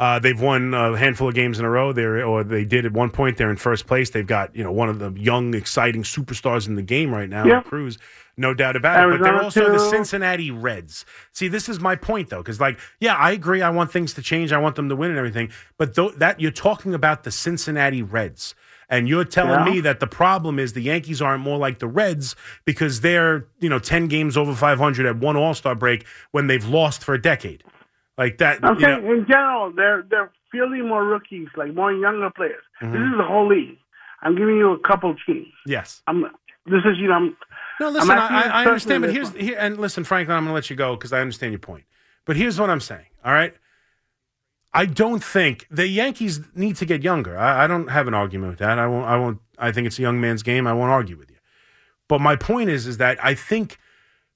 [0.01, 1.93] Uh, they've won a handful of games in a row.
[1.93, 3.37] They're or they did at one point.
[3.37, 4.09] They're in first place.
[4.09, 7.45] They've got you know one of the young, exciting superstars in the game right now,
[7.45, 7.65] Yep.
[7.65, 7.99] Cruz.
[8.35, 9.11] No doubt about it.
[9.19, 9.89] But they're Arizona, also the.
[9.91, 11.05] Cincinnati Reds.
[11.33, 13.61] See, this is my point though, because like, yeah, I agree.
[13.61, 14.51] I want things to change.
[14.51, 15.51] I want them to win and everything.
[15.77, 18.55] But th- that you're talking about the Cincinnati Reds.
[18.89, 19.73] And you're telling Yeah.
[19.73, 22.35] me that the problem is the Yankees aren't more like the Reds
[22.65, 26.65] because they're, you know, 10 games over 500 at one All Star break when they've
[26.65, 27.63] lost for a decade.
[28.21, 28.59] Like that.
[28.61, 32.63] I'm you know- in general, they're they're fielding more rookies, like more younger players.
[32.79, 32.93] Mm-hmm.
[32.93, 33.79] This is the whole league.
[34.21, 35.47] I'm giving you a couple teams.
[35.65, 36.03] yes.
[36.05, 36.21] I'm
[36.67, 37.37] this is you know I'm
[37.79, 40.69] No, listen, I, you understand, but here's here, and listen, Franklin, I'm going to let
[40.69, 41.85] you go because I understand your point.
[42.25, 43.07] But here's what I'm saying.
[43.25, 43.55] All right,
[44.71, 47.35] I don't think the Yankees need to get younger.
[47.35, 48.77] I, I, don't have an argument with that.
[48.77, 49.07] I won't.
[49.07, 49.39] I won't.
[49.57, 50.67] I think it's a young man's game.
[50.67, 51.37] I won't argue with you.
[52.07, 53.79] But my point is, is that I think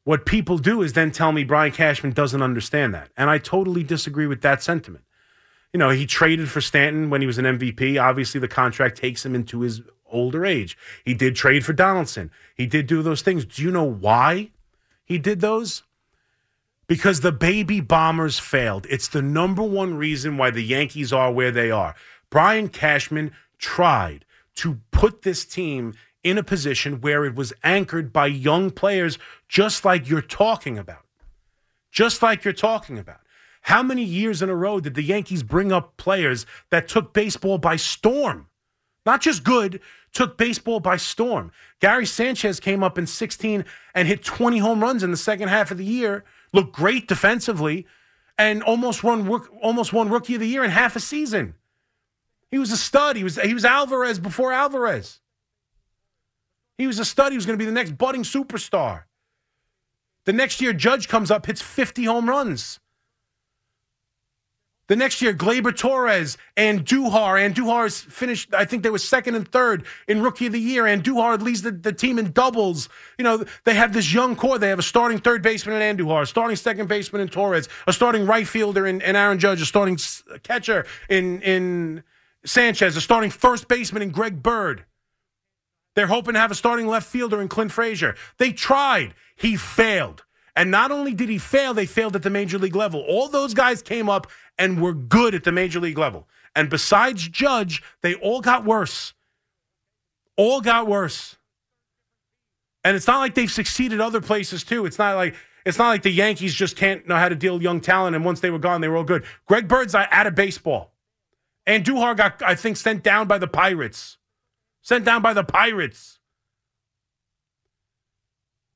[0.06, 3.84] what people do is then tell me Brian Cashman doesn't understand that, and I totally
[3.84, 5.04] disagree with that sentiment.
[5.74, 8.02] You know, he traded for Stanton when he was an MVP.
[8.02, 10.78] Obviously, the contract takes him into his older age.
[11.04, 12.32] He did trade for Donaldson.
[12.56, 13.44] He did do those things.
[13.44, 14.52] Do you know why
[15.04, 15.84] he did those?
[16.88, 18.86] because the baby bombers failed.
[18.90, 21.96] It's the number one reason why the Yankees are where they are.
[22.30, 25.94] Brian Cashman tried to put this team
[26.26, 31.06] in a position where it was anchored by young players, just like you're talking about.
[31.92, 33.22] Just like you're talking about.
[33.62, 37.58] How many years in a row did the Yankees bring up players that took baseball
[37.58, 38.48] by storm?
[39.06, 39.80] Not just good,
[40.12, 41.52] took baseball by storm.
[41.80, 45.72] Gary Sanchez came up in 16 and hit 20 home runs in the second half
[45.72, 47.86] of the year looked great defensively,
[48.38, 49.28] and almost won
[49.62, 51.56] almost won Rookie of the Year in half a season.
[52.50, 53.16] He was a stud.
[53.16, 55.20] He was he was Alvarez before Alvarez.
[56.78, 57.32] He was a stud.
[57.32, 59.04] He was going to be the next budding superstar.
[60.26, 62.80] The next year, Judge comes up, hits 50 home runs.
[64.88, 67.40] The next year, Gleyber Torres and Duhar.
[67.40, 70.84] Andujar's finished, I think they were second and third in Rookie of the Year.
[70.84, 72.88] Andujar leads the, the team in doubles.
[73.18, 74.60] You know, they have this young core.
[74.60, 78.28] They have a starting third baseman in Andujar, starting second baseman in Torres, a starting
[78.28, 79.98] right fielder in, in Aaron Judge, a starting
[80.44, 82.04] catcher in, in
[82.46, 84.86] Sanchez, a starting first baseman in Greg Bird.
[85.96, 88.16] They're hoping to have a starting left fielder in Clint Frazier.
[88.38, 89.14] They tried.
[89.36, 90.24] He failed.
[90.56, 93.02] And not only did he fail, they failed at the major league level.
[93.08, 94.28] All those guys came up
[94.58, 96.28] and were good at the major league level.
[96.56, 99.14] And besides Judge, they all got worse.
[100.38, 101.38] All got worse.
[102.84, 104.86] And it's not like they've succeeded other places too.
[104.86, 107.82] It's not like it's not like the Yankees just can't know how to deal young
[107.82, 109.26] talent and once they were gone, they were all good.
[109.48, 110.94] Greg Bird's out of baseball.
[111.66, 114.18] Andujar got, I think, sent down by the Pirates.
[114.86, 116.20] Sent down by the Pirates.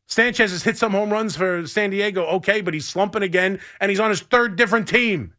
[0.08, 3.92] Sanchez has hit some home runs for San Diego, okay, but he's slumping again, and
[3.92, 5.36] he's on his third different team.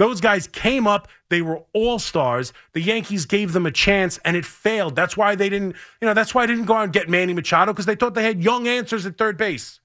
[0.00, 2.52] Those guys came up, they were all stars.
[2.72, 4.96] The Yankees gave them a chance and it failed.
[4.96, 7.32] That's why they didn't, you know, that's why I didn't go out and get Manny
[7.32, 9.80] Machado because they thought they had young answers at third base.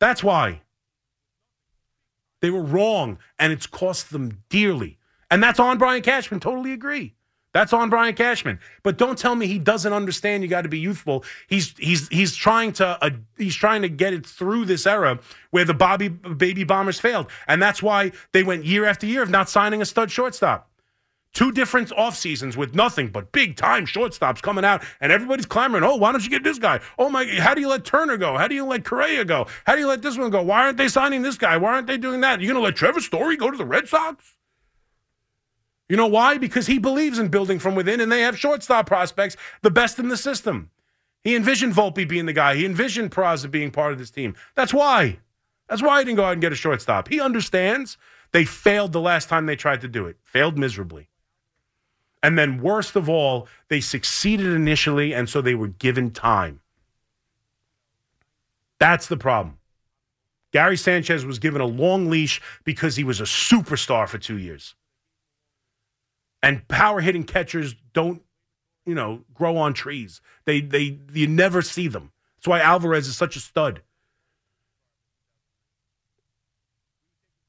[0.00, 0.62] That's why.
[2.40, 4.98] They were wrong and it's cost them dearly.
[5.30, 6.40] And that's on Brian Cashman.
[6.40, 7.14] Totally agree.
[7.52, 8.60] That's on Brian Cashman.
[8.82, 11.24] But don't tell me he doesn't understand you got to be youthful.
[11.46, 15.20] He's he's he's trying to uh, he's trying to get it through this era
[15.52, 17.28] where the Bobby baby bombers failed.
[17.48, 20.68] And that's why they went year after year of not signing a stud shortstop.
[21.36, 25.84] Two different off seasons with nothing but big time shortstops coming out, and everybody's clamoring,
[25.84, 26.80] "Oh, why don't you get this guy?
[26.98, 28.38] Oh my, how do you let Turner go?
[28.38, 29.46] How do you let Correa go?
[29.66, 30.40] How do you let this one go?
[30.40, 31.58] Why aren't they signing this guy?
[31.58, 32.40] Why aren't they doing that?
[32.40, 34.36] You're gonna let Trevor Story go to the Red Sox?
[35.90, 36.38] You know why?
[36.38, 40.08] Because he believes in building from within, and they have shortstop prospects, the best in
[40.08, 40.70] the system.
[41.22, 42.54] He envisioned Volpe being the guy.
[42.54, 44.34] He envisioned Peraza being part of this team.
[44.54, 45.18] That's why.
[45.68, 47.08] That's why he didn't go out and get a shortstop.
[47.08, 47.98] He understands
[48.32, 51.10] they failed the last time they tried to do it, failed miserably.
[52.26, 56.58] And then, worst of all, they succeeded initially, and so they were given time.
[58.80, 59.58] That's the problem.
[60.52, 64.74] Gary Sanchez was given a long leash because he was a superstar for two years.
[66.42, 68.22] And power hitting catchers don't,
[68.84, 70.20] you know, grow on trees.
[70.46, 72.10] They they you never see them.
[72.38, 73.82] That's why Alvarez is such a stud.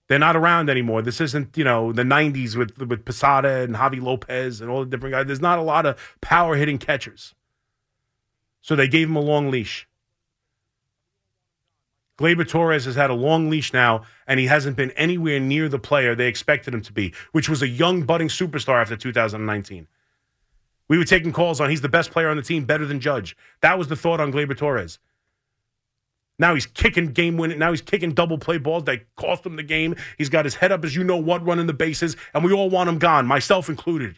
[0.08, 1.02] They're not around anymore.
[1.02, 4.90] This isn't, you know, the 90s with with Posada and Javy Lopez and all the
[4.90, 5.26] different guys.
[5.28, 7.34] There's not a lot of power hitting catchers.
[8.62, 9.88] So they gave him a long leash.
[12.18, 15.78] Gleyber Torres has had a long leash now, and he hasn't been anywhere near the
[15.78, 19.88] player they expected him to be, which was a young, budding superstar after 2019.
[20.88, 23.38] We were taking calls on he's the best player on the team, better than Judge.
[23.62, 25.00] That was the thought on Gleyber Torres.
[26.40, 27.60] Now he's kicking game winning.
[27.60, 29.96] Now he's kicking double play balls that cost him the game.
[30.18, 32.70] He's got his head up as you know what, running the bases, and we all
[32.70, 34.18] want him gone, myself included.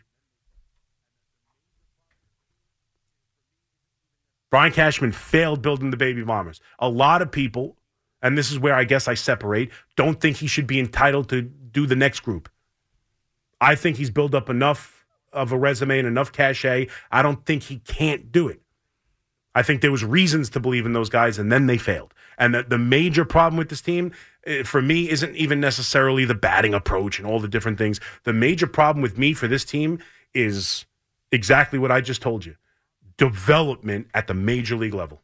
[4.52, 6.60] Brian Cashman failed building the baby bombers.
[6.80, 7.78] A lot of people
[8.22, 11.42] and this is where I guess I separate, don't think he should be entitled to
[11.42, 12.50] do the next group.
[13.62, 16.88] I think he's built up enough of a resume and enough cachet.
[17.12, 18.62] I don't think he can't do it.
[19.56, 22.14] I think there was reasons to believe in those guys, and then they failed.
[22.38, 24.12] And the, the major problem with this team,
[24.46, 28.00] eh, for me, isn't even necessarily the batting approach and all the different things.
[28.24, 30.00] The major problem with me for this team
[30.34, 30.86] is
[31.32, 32.56] exactly what I just told you:
[33.18, 35.22] development at the major league level.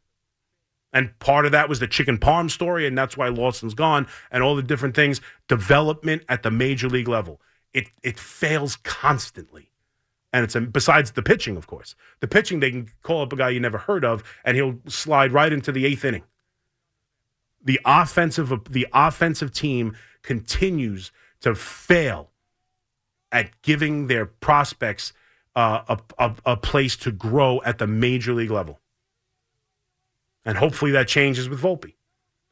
[0.92, 4.42] And part of that was the chicken parm story, and that's why Lawson's gone, and
[4.42, 5.20] all the different things.
[5.46, 7.40] Development at the major league level,
[7.72, 9.70] it it fails constantly,
[10.36, 11.94] and it's a, besides the pitching, of course.
[12.20, 15.32] The pitching, they can call up a guy you never heard of, and he'll slide
[15.32, 16.24] right into the eighth inning.
[17.64, 22.32] The offensive the offensive team continues to fail
[23.32, 25.14] at giving their prospects
[25.54, 28.78] uh, a, a, a place to grow at the major league level.
[30.44, 31.94] And hopefully that changes with Volpe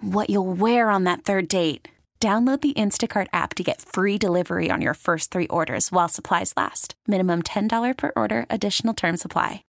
[0.00, 1.88] what you'll wear on that third date.
[2.18, 6.54] Download the Instacart app to get free delivery on your first three orders while supplies
[6.56, 6.94] last.
[7.06, 9.64] Minimum $10 per order, additional term supply.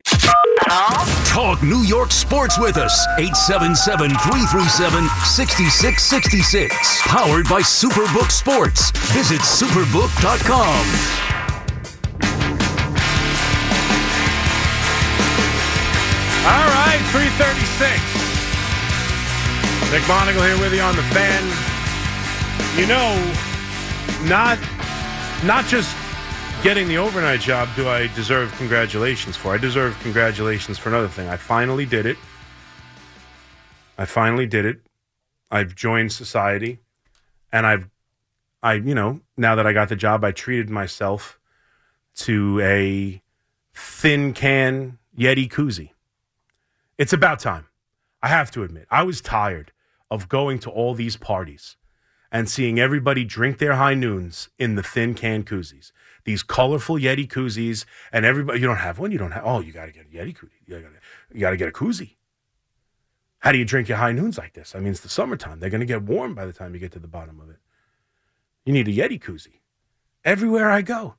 [1.25, 3.07] Talk New York sports with us.
[3.19, 7.01] 877 337 6666.
[7.07, 8.91] Powered by Superbook Sports.
[9.13, 10.85] Visit superbook.com.
[16.45, 18.14] All right, 336.
[19.95, 21.45] Nick here with you on the fan.
[22.77, 23.15] You know,
[24.29, 24.59] not
[25.45, 25.97] not just
[26.65, 29.55] getting the overnight job do I deserve congratulations for.
[29.55, 31.29] I deserve congratulations for another thing.
[31.29, 32.17] I finally did it.
[33.97, 34.81] I finally did it.
[35.53, 36.81] I've joined society
[37.53, 37.89] and I've
[38.65, 41.39] I you know, now that I got the job, I treated myself
[42.17, 43.23] to a
[43.75, 45.91] thin can Yeti koozie.
[46.99, 47.69] It's about time.
[48.25, 49.71] I have to admit, I was tired
[50.15, 51.77] of going to all these parties
[52.33, 55.93] and seeing everybody drink their high noons in the thin can koozies,
[56.25, 59.73] these colorful Yeti koozies, and everybody, you don't have one, you don't have, oh, you
[59.73, 60.51] got to get a Yeti koozie.
[60.67, 60.91] You got
[61.33, 62.17] you to get a koozie.
[63.41, 64.75] How do you drink your high noons like this?
[64.75, 65.61] I mean, it's the summertime.
[65.61, 67.59] They're going to get warm by the time you get to the bottom of it.
[68.65, 69.61] You need a Yeti koozie.
[70.25, 71.17] Everywhere I go,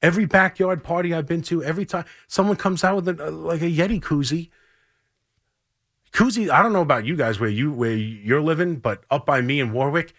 [0.00, 3.60] every backyard party I've been to, every time someone comes out with a, uh, like
[3.60, 4.50] a Yeti koozie,
[6.12, 9.40] Koozie, I don't know about you guys where you where you're living, but up by
[9.40, 10.12] me in Warwick,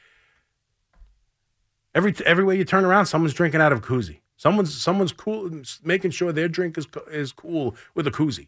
[1.94, 4.20] every everywhere you turn around, someone's drinking out of a koozie.
[4.36, 8.48] Someone's someone's cool, making sure their drink is is cool with a koozie.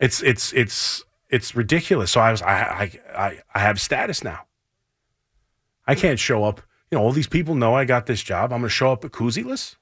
[0.00, 2.10] It's it's it's it's ridiculous.
[2.10, 4.46] So I was I I I, have status now.
[5.86, 6.60] I can't show up.
[6.90, 8.52] You know, all these people know I got this job.
[8.52, 9.76] I'm going to show up at koozieless.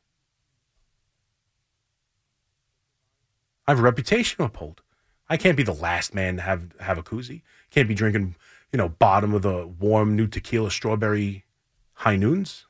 [3.66, 4.82] I have a reputation to uphold.
[5.30, 7.42] I can't be the last man to have have a koozie.
[7.70, 8.34] Can't be drinking,
[8.72, 11.44] you know, bottom of the warm new tequila strawberry
[11.92, 12.66] high noons.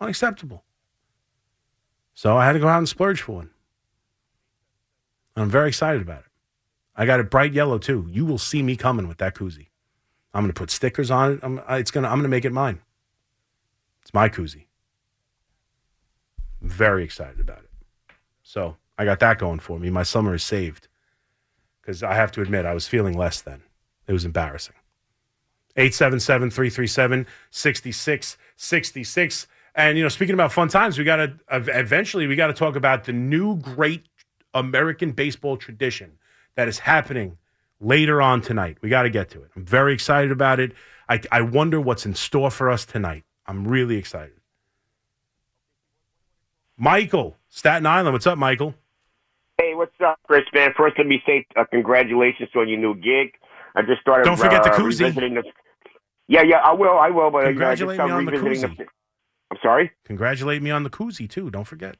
[0.00, 0.64] Unacceptable.
[2.12, 3.50] So I had to go out and splurge for one.
[5.36, 6.30] I'm very excited about it.
[6.96, 8.08] I got it bright yellow too.
[8.10, 9.68] You will see me coming with that koozie.
[10.34, 11.40] I'm going to put stickers on it.
[11.42, 12.80] I'm, it's to, I'm going to make it mine.
[14.02, 14.66] It's my koozie.
[16.60, 17.70] I'm very excited about it.
[18.42, 19.88] So I got that going for me.
[19.88, 20.88] My summer is saved
[21.82, 23.62] because I have to admit, I was feeling less then.
[24.06, 24.76] It was embarrassing.
[25.76, 29.46] 877 337 6666.
[29.74, 32.76] And, you know, speaking about fun times, we got to eventually, we got to talk
[32.76, 34.06] about the new great
[34.54, 36.12] American baseball tradition
[36.56, 37.38] that is happening
[37.80, 38.78] later on tonight.
[38.82, 39.50] We got to get to it.
[39.56, 40.72] I'm very excited about it.
[41.08, 43.24] I, I wonder what's in store for us tonight.
[43.46, 44.36] I'm really excited.
[46.76, 48.12] Michael, Staten Island.
[48.12, 48.74] What's up, Michael?
[49.62, 50.42] Hey, what's up, Chris?
[50.52, 53.34] Man, first let me say uh, congratulations on your new gig.
[53.76, 54.24] I just started.
[54.24, 55.14] Don't forget uh, the koozie.
[55.14, 55.44] The...
[56.26, 56.98] Yeah, yeah, I will.
[56.98, 57.30] I will.
[57.30, 58.76] But congratulate uh, me on the koozie.
[58.76, 58.86] The...
[59.52, 59.92] I'm sorry.
[60.04, 61.48] Congratulate me on the koozie too.
[61.48, 61.96] Don't forget.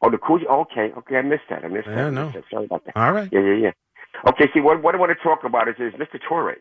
[0.00, 0.46] Oh, the koozie.
[0.46, 1.16] Okay, okay.
[1.16, 1.66] I missed that.
[1.66, 2.12] I missed yeah, that.
[2.12, 2.30] no.
[2.30, 2.44] That.
[2.50, 2.96] Sorry about that.
[2.96, 3.28] All right.
[3.30, 3.72] Yeah, yeah, yeah.
[4.30, 4.46] Okay.
[4.54, 6.18] See, what what I want to talk about is is Mr.
[6.26, 6.56] Torres.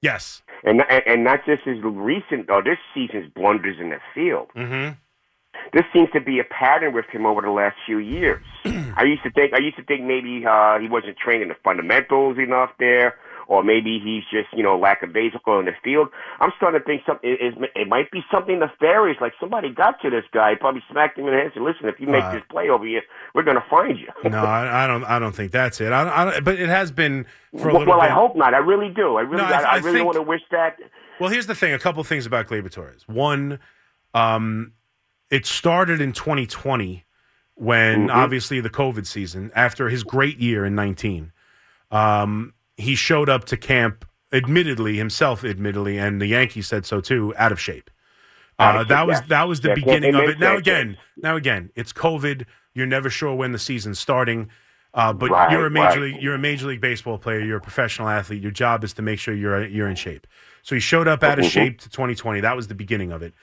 [0.00, 0.42] Yes.
[0.62, 4.48] And and, and not just his recent or this season's blunders in the field.
[4.56, 4.94] Mm-hmm
[5.72, 8.42] this seems to be a pattern with him over the last few years.
[8.64, 12.38] I used to think I used to think maybe uh, he wasn't training the fundamentals
[12.38, 13.16] enough there,
[13.48, 16.08] or maybe he's just you know lack of lackadaisical in the field.
[16.40, 19.18] I'm starting to think something is it, it might be something nefarious.
[19.20, 21.46] Like somebody got to this guy, probably smacked him in the head.
[21.46, 23.02] and Said, "Listen, if you make uh, this play over here,
[23.34, 25.04] we're going to find you." no, I, I, don't.
[25.04, 25.92] I don't think that's it.
[25.92, 27.26] I, I don't, but it has been
[27.56, 28.10] for a well, little well, bit.
[28.10, 28.54] I hope not.
[28.54, 29.16] I really do.
[29.16, 30.78] I really, no, I, I, I really think, want to wish that.
[31.20, 31.72] Well, here's the thing.
[31.72, 33.06] A couple things about Gleyber Torres.
[33.06, 33.58] One.
[34.14, 34.72] Um,
[35.34, 37.04] it started in 2020
[37.56, 38.10] when mm-hmm.
[38.16, 41.32] obviously the COVID season, after his great year in 19,
[41.90, 47.34] um, he showed up to camp admittedly himself, admittedly, and the Yankees said so too,
[47.36, 47.90] out of shape.
[48.60, 49.26] Out of Uh, shape, that was yeah.
[49.28, 50.38] that was the Yeah, beginning of it.
[50.38, 52.44] Now again, now again, it's COVID.
[52.72, 54.50] You're never sure when the season's starting.
[54.92, 56.12] Uh, but Right, you're a major right.
[56.12, 57.40] league you're a major league baseball player.
[57.40, 58.40] You're a professional athlete.
[58.40, 60.28] Your job is to make sure you're you're in shape.
[60.62, 61.50] So he showed up out of Mhm.
[61.50, 62.40] shape to 2020.
[62.40, 63.34] That was the beginning of it.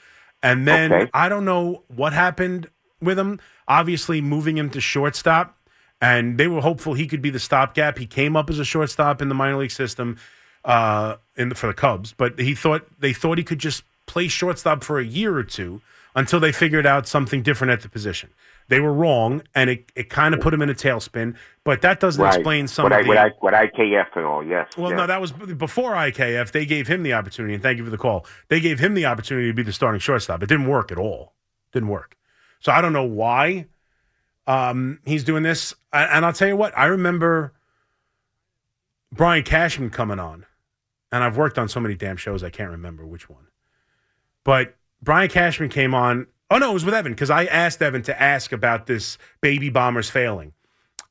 [0.43, 1.09] And then Okay.
[1.13, 2.69] I don't know what happened
[3.01, 3.39] with him.
[3.67, 5.57] Obviously, moving him to shortstop,
[6.01, 7.97] and they were hopeful he could be the stopgap.
[7.97, 10.17] He came up as a shortstop in the minor league system
[10.65, 14.27] uh, in the, for the Cubs, but he thought they thought he could just play
[14.27, 15.81] shortstop for a year or two
[16.15, 18.29] until they figured out something different at the position.
[18.71, 21.35] They were wrong, and it, it kind of put him in a tailspin.
[21.65, 22.35] But that doesn't Right.
[22.35, 23.07] explain some what of I, the.
[23.09, 24.69] what, I, what IKF and all, yes.
[24.77, 24.97] Well, yes.
[24.97, 26.53] no, that was before IKF.
[26.53, 28.25] They gave him the opportunity, and thank you for the call.
[28.47, 30.41] They gave him the opportunity to be the starting shortstop.
[30.41, 31.33] It didn't work at all.
[31.73, 32.15] Didn't work.
[32.61, 33.65] So I don't know why
[34.47, 35.75] um, he's doing this.
[35.91, 37.51] And I'll tell you what, I remember
[39.11, 40.45] Brian Cashman coming on,
[41.11, 43.47] and I've worked on so many damn shows I can't remember which one.
[44.45, 46.27] But Brian Cashman came on.
[46.51, 49.69] Oh no, it was with Evan because I asked Evan to ask about this baby
[49.69, 50.51] bombers failing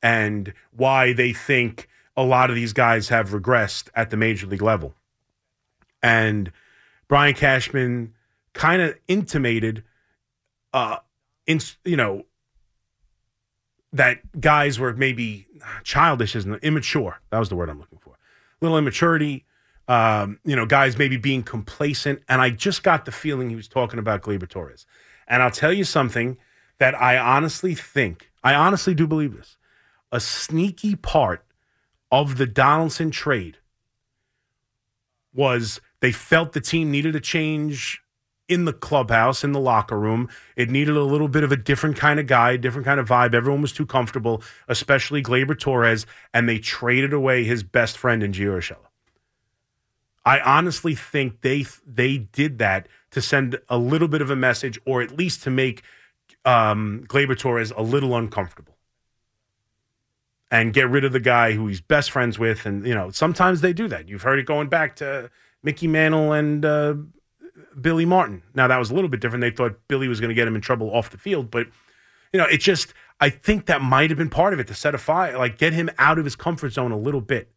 [0.03, 4.61] and why they think a lot of these guys have regressed at the major league
[4.61, 4.93] level.
[6.03, 6.51] And
[7.07, 8.13] Brian Cashman
[8.53, 9.83] kind of intimated,
[10.73, 10.97] uh,
[11.47, 12.25] in you know,
[13.93, 15.47] that guys were maybe
[15.83, 16.63] childish, isn't it?
[16.63, 17.19] immature.
[17.31, 18.15] That was the word I'm looking for.
[18.61, 19.45] Little immaturity.
[19.87, 22.21] Um, you know, guys maybe being complacent.
[22.29, 24.85] And I just got the feeling he was talking about Gleyber Torres.
[25.31, 26.37] And I'll tell you something
[26.77, 29.55] that I honestly think, I honestly do believe this.
[30.11, 31.45] A sneaky part
[32.11, 33.57] of the Donaldson trade
[35.33, 38.01] was they felt the team needed a change
[38.49, 40.27] in the clubhouse, in the locker room.
[40.57, 43.33] It needed a little bit of a different kind of guy, different kind of vibe.
[43.33, 48.33] Everyone was too comfortable, especially Gleyber Torres, and they traded away his best friend in
[48.33, 48.87] Gio Urshela.
[50.25, 54.79] I honestly think they they did that to send a little bit of a message,
[54.85, 55.83] or at least to make
[56.45, 58.77] um, Gleyber Torres a little uncomfortable,
[60.49, 62.65] and get rid of the guy who he's best friends with.
[62.65, 64.09] And you know, sometimes they do that.
[64.09, 65.29] You've heard it going back to
[65.63, 66.95] Mickey Mantle and uh,
[67.79, 68.43] Billy Martin.
[68.55, 69.41] Now that was a little bit different.
[69.41, 71.67] They thought Billy was going to get him in trouble off the field, but
[72.33, 74.95] you know, it just I think that might have been part of it to set
[74.95, 77.50] a fire, like get him out of his comfort zone a little bit.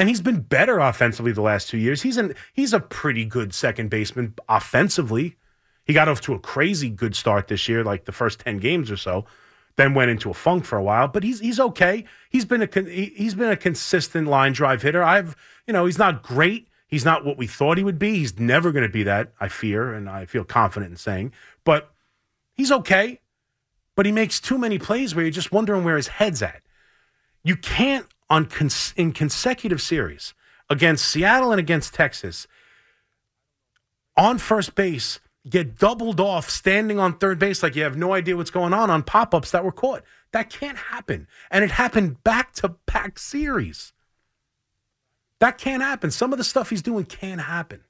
[0.00, 2.00] And he's been better offensively the last two years.
[2.00, 5.36] He's an he's a pretty good second baseman offensively.
[5.84, 8.90] He got off to a crazy good start this year, like the first ten games
[8.90, 9.26] or so.
[9.76, 12.06] Then went into a funk for a while, but he's he's okay.
[12.30, 15.02] He's been a he's been a consistent line drive hitter.
[15.02, 15.36] I've
[15.66, 16.68] you know he's not great.
[16.86, 18.14] He's not what we thought he would be.
[18.14, 19.34] He's never going to be that.
[19.38, 21.92] I fear, and I feel confident in saying, but
[22.54, 23.20] he's okay.
[23.96, 26.62] But he makes too many plays where you're just wondering where his head's at.
[27.44, 30.32] You can't on cons- in consecutive series
[30.70, 32.46] against Seattle and against Texas
[34.16, 38.36] on first base get doubled off standing on third base like you have no idea
[38.36, 40.02] what's going on on pop-ups that were caught.
[40.32, 41.26] That can't happen.
[41.50, 43.92] And it happened back to back series.
[45.40, 46.10] That can't happen.
[46.10, 47.80] Some of the stuff he's doing can't happen.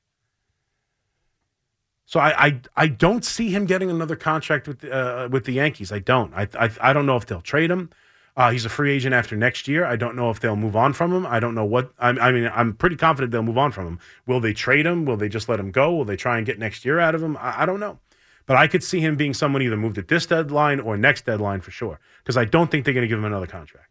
[2.06, 5.92] So I, I I don't see him getting another contract with uh, with the Yankees.
[5.92, 6.32] I don't.
[6.34, 7.90] I, I I don't know if they'll trade him.
[8.36, 9.84] Uh, he's a free agent after next year.
[9.84, 11.26] I don't know if they'll move on from him.
[11.26, 11.92] I don't know what.
[11.98, 13.98] I, I mean, I'm pretty confident they'll move on from him.
[14.26, 15.04] Will they trade him?
[15.04, 15.94] Will they just let him go?
[15.94, 17.36] Will they try and get next year out of him?
[17.36, 17.98] I, I don't know.
[18.46, 21.60] But I could see him being someone either moved at this deadline or next deadline
[21.60, 22.00] for sure.
[22.22, 23.88] Because I don't think they're going to give him another contract.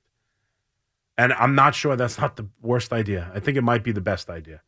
[1.17, 3.29] And I'm not sure that's not the worst idea.
[3.35, 4.61] I think it might be the best idea,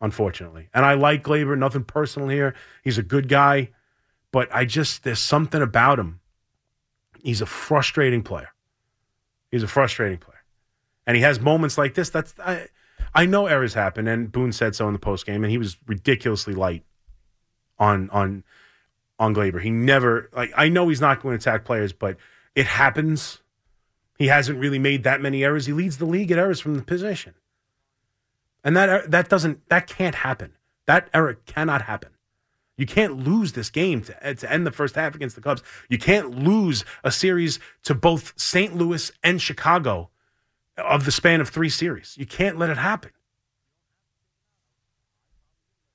[0.00, 0.70] unfortunately.
[0.72, 2.54] And I like Gleyber, nothing personal here.
[2.82, 3.70] He's a good guy,
[4.32, 6.20] but I just, there's something about him.
[7.22, 8.51] He's a frustrating player.
[9.52, 10.42] He's a frustrating player.
[11.06, 12.10] And he has moments like this.
[12.10, 12.66] That's, I,
[13.14, 15.76] I know errors happen, and Boone said so in the post game, and he was
[15.86, 16.84] ridiculously light
[17.78, 18.42] on, on,
[19.18, 19.60] on Gleyber.
[19.60, 22.16] He never, like, I know he's not going to attack players, but
[22.54, 23.42] it happens.
[24.18, 25.66] He hasn't really made that many errors.
[25.66, 27.34] He leads the league at errors from the position.
[28.64, 30.52] And that er, that doesn't that can't happen.
[30.86, 32.11] That error cannot happen.
[32.76, 35.62] You can't lose this game to, eh, to end the first half against the Cubs.
[35.88, 38.74] You can't lose a series to both St.
[38.74, 40.10] Louis and Chicago
[40.78, 42.16] of the span of three series.
[42.18, 43.10] You can't let it happen.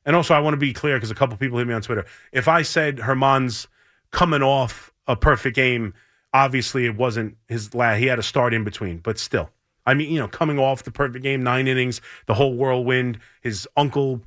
[0.05, 2.05] And also, I want to be clear because a couple people hit me on Twitter.
[2.31, 3.67] If I said Germán's
[4.11, 5.93] coming off a perfect game,
[6.33, 7.97] obviously it wasn't his last.
[7.97, 9.49] He had a start in between, but still.
[9.85, 13.67] I mean, you know, coming off the perfect game, nine innings, the whole whirlwind, his
[13.75, 14.21] uncle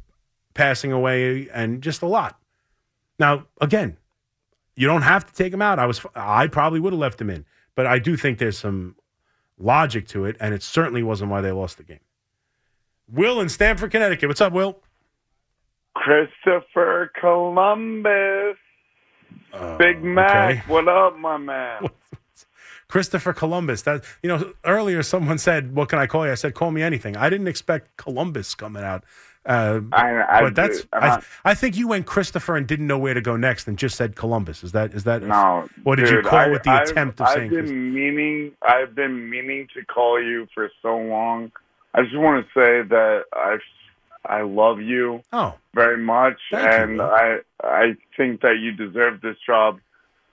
[0.54, 2.38] passing away, and just a lot.
[3.18, 3.96] Now, again,
[4.74, 5.78] you don't have to take him out.
[5.78, 7.44] I was, I probably would have left him in,
[7.74, 8.96] but I do think there's some
[9.58, 12.00] logic to it, and it certainly wasn't why they lost the game.
[13.12, 14.28] Will in Stamford, Connecticut.
[14.28, 14.80] What's up, Will?
[15.94, 18.56] Christopher Columbus.
[19.52, 20.62] Oh, Big Mac, okay.
[20.66, 21.82] what up, my man?
[22.88, 23.82] Christopher Columbus.
[23.82, 26.82] That you know, earlier someone said, "What can I call you?" I said, "Call me
[26.82, 29.04] anything." I didn't expect Columbus coming out,
[29.46, 30.86] uh, I, I, but that's.
[30.92, 33.96] I, I think you went Christopher and didn't know where to go next, and just
[33.96, 34.62] said Columbus.
[34.62, 35.22] Is that is that?
[35.22, 35.68] no.
[35.82, 37.50] What did you call with the I've- attempt of I've saying?
[37.50, 38.52] been Christ- meaning.
[38.62, 41.52] I've been meaning to call you for so long.
[41.94, 43.56] I just want to say that I,
[44.24, 47.02] I love you Oh, very much, Thank and Will.
[47.10, 49.80] I, I think that you deserve this job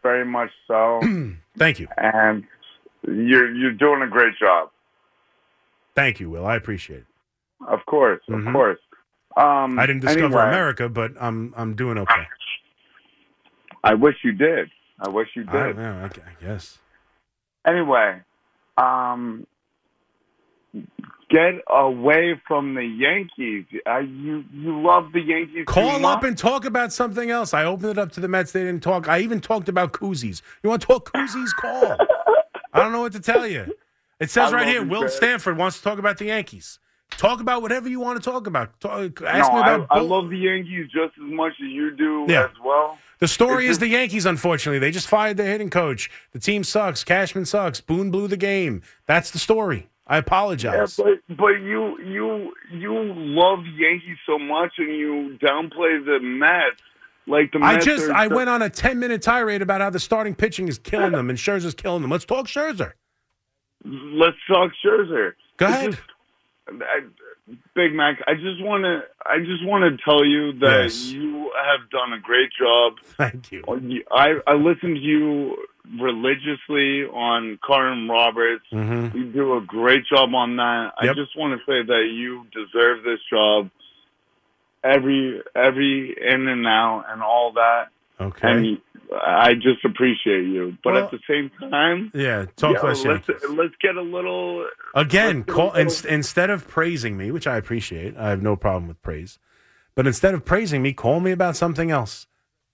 [0.04, 1.02] very much so,
[1.58, 2.44] thank you, and
[3.08, 4.70] you're you're doing a great job.
[5.96, 6.46] thank you, Will.
[6.46, 7.06] I appreciate it.
[7.68, 8.78] Of course, of course.
[9.38, 12.28] Um, I didn't discover anyway, America, but I'm I'm doing okay.
[13.84, 14.70] I wish you did.
[15.00, 15.78] I wish you I, did.
[15.78, 16.80] yeah, okay, I guess.
[17.66, 18.22] Anyway,
[18.78, 19.46] um,
[21.30, 23.66] get away from the Yankees.
[23.86, 25.66] Uh, you you love the Yankees.
[25.68, 27.54] Call up and talk about something else.
[27.54, 28.54] I opened it up to the Mets.
[28.54, 29.08] They didn't talk.
[29.08, 30.42] I even talked about koozies.
[30.64, 31.54] You want to talk koozies?
[31.56, 31.96] Call.
[32.74, 33.72] I don't know what to tell you.
[34.20, 36.80] It says I right here, Will Stamford wants to talk about the Yankees.
[37.12, 38.80] Talk about whatever you want to talk about.
[38.80, 41.96] Talk, ask no, me about I, I love the Yankees just as much as you
[41.96, 42.46] do Yeah.
[42.46, 42.98] as well.
[43.20, 44.78] The story It's is the Yankees, unfortunately.
[44.78, 46.12] They just fired their hitting coach.
[46.34, 47.04] The team sucks.
[47.04, 47.82] Cashman sucks.
[47.82, 48.84] Boone blew the game.
[49.08, 49.90] That's the story.
[50.06, 50.96] I Yeah, apologize.
[50.96, 56.80] but but you you you love Yankees so much and you downplay the Mets
[57.26, 60.00] like the Mets I just I went on a 10 minute tirade about how the
[60.00, 62.12] starting pitching is killing them and Scherzer's killing them.
[62.12, 62.94] Let's talk Scherzer.
[63.84, 65.34] Let's talk Scherzer.
[65.58, 65.92] Go It's ahead.
[65.94, 66.04] just-
[66.70, 67.00] I,
[67.76, 71.06] Big Mac, I just want to I just want to tell you that Yes.
[71.12, 72.94] you have done a great job.
[73.18, 73.64] Thank you.
[74.12, 75.56] I I listened to you
[76.00, 78.66] religiously on Carton Roberts.
[78.70, 80.92] hmm You do a great job on that.
[80.98, 83.70] I just want to say that you deserve this job.
[84.84, 87.88] Every every in and out and all that,
[88.20, 88.48] Okay.
[88.48, 88.78] and
[89.26, 90.78] I just appreciate you.
[90.84, 94.68] But Well- at the same time, yeah, talk yo, less let's let's get a little
[94.96, 98.30] Again, let's get a call, little- ins- instead of praising me, which I appreciate, I
[98.30, 99.40] have no problem with praise.
[99.96, 102.28] But instead of praising me, call me about something else.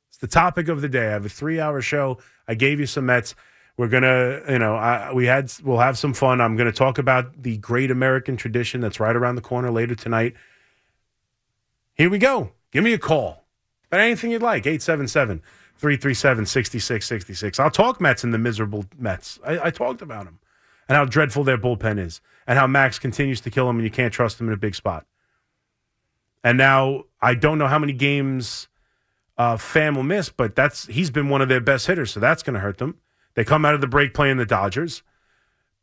[0.10, 1.08] It's the topic of the day.
[1.08, 2.20] I have a three-hour show.
[2.48, 3.36] I gave you some Mets.
[3.78, 6.41] We're gonna, you know, I, we had, we'll have some fun.
[6.41, 10.36] I'm gonna talk about the great American tradition that's right around the corner later tonight.
[11.96, 12.52] Here we go.
[12.72, 13.43] Give me a call.
[13.94, 15.44] But anything you'd like, 877
[15.78, 17.60] 337 6666.
[17.60, 19.39] I'll talk Mets and the miserable Mets.
[19.46, 20.39] I, I talked about them
[20.89, 23.91] and how dreadful their bullpen is and how Max continues to kill them and you
[23.91, 25.06] can't trust him in a big spot.
[26.44, 28.68] And now I don't know how many games
[29.38, 32.41] uh, Pham will miss, but that's he's been one of their best hitters, so that's
[32.41, 32.98] going to hurt them.
[33.36, 35.04] They come out of the break playing the Dodgers,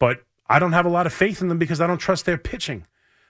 [0.00, 2.38] but I don't have a lot of faith in them because I don't trust their
[2.38, 2.88] pitching.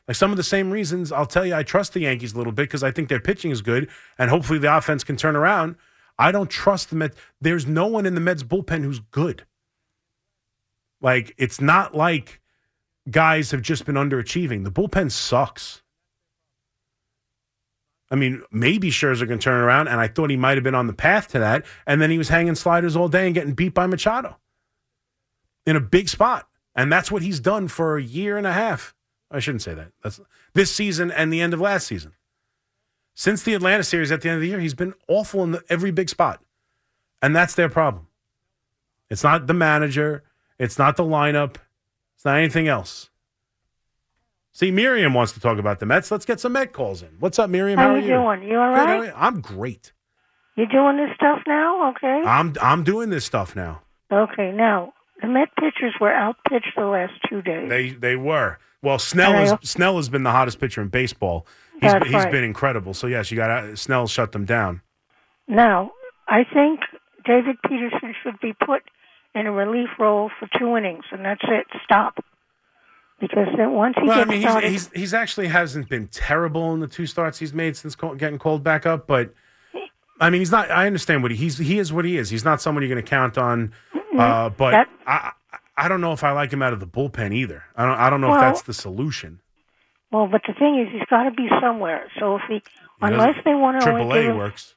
[0.08, 2.52] Like some of the same reasons, I'll tell you, I trust the Yankees a little
[2.52, 3.88] bit because I think their pitching is good
[4.18, 5.76] and hopefully the offense can turn around.
[6.18, 7.16] I don't trust the Mets.
[7.40, 9.46] There's no one in the Mets bullpen who's good.
[11.00, 12.40] Like, it's not like
[13.10, 14.64] guys have just been underachieving.
[14.64, 15.82] The bullpen sucks.
[18.10, 20.88] I mean, maybe Scherzer can turn around, and I thought he might have been on
[20.88, 23.72] the path to that, and then he was hanging sliders all day and getting beat
[23.72, 24.36] by Machado
[25.64, 26.48] in a big spot.
[26.74, 28.94] And that's what he's done for a year and a half.
[29.30, 29.92] I shouldn't say that.
[30.02, 30.20] That's
[30.54, 32.12] this season and the end of last season.
[33.14, 35.62] Since the Atlanta series at the end of the year, he's been awful in the,
[35.68, 36.40] every big spot.
[37.22, 38.06] And that's their problem.
[39.10, 40.22] It's not the manager,
[40.58, 41.56] it's not the lineup,
[42.16, 43.10] it's not anything else.
[44.52, 46.10] See, Miriam wants to talk about the Mets.
[46.10, 47.08] Let's get some Met calls in.
[47.18, 47.78] What's up, Miriam?
[47.78, 48.42] How, How, are you doing?
[48.42, 49.06] You all Good, right?
[49.06, 49.12] you?
[49.16, 49.92] I'm great.
[50.56, 51.90] You doing this stuff now?
[51.90, 52.22] Okay.
[52.26, 53.82] I'm I'm doing this stuff now.
[54.12, 54.52] okay.
[54.52, 57.68] Now the Met pitchers were outpitched the last two days.
[57.68, 58.58] They they were.
[58.82, 61.46] Well, Snell has Snell has been the hottest pitcher in baseball.
[61.80, 62.32] He's That's been, he's right.
[62.32, 62.94] been incredible.
[62.94, 64.80] So yes, you got Snell shut them down.
[65.48, 65.92] now
[66.28, 66.80] I think
[67.24, 68.82] David Peterson should be put
[69.34, 71.66] in a relief role for two innings, and that's it.
[71.84, 72.24] Stop.
[73.20, 76.06] Because then once he Well, I gets mean, he's, started, he's he's actually hasn't been
[76.08, 79.06] terrible in the two starts he's made since getting called back up.
[79.06, 79.34] But
[80.20, 80.70] I mean, he's not.
[80.70, 82.30] I understand what he, he's he is what he is.
[82.30, 83.72] He's not someone you're going to count on.
[84.16, 85.32] Uh, but That- I
[85.84, 87.64] I- don't know if I like him out of the bullpen either.
[87.76, 89.40] I don't I don't know Well- if that's the solution.
[90.10, 92.08] well, but the thing is, he's got to be somewhere.
[92.18, 92.62] So if he, He
[93.02, 94.74] unless they want to Triple A him, works.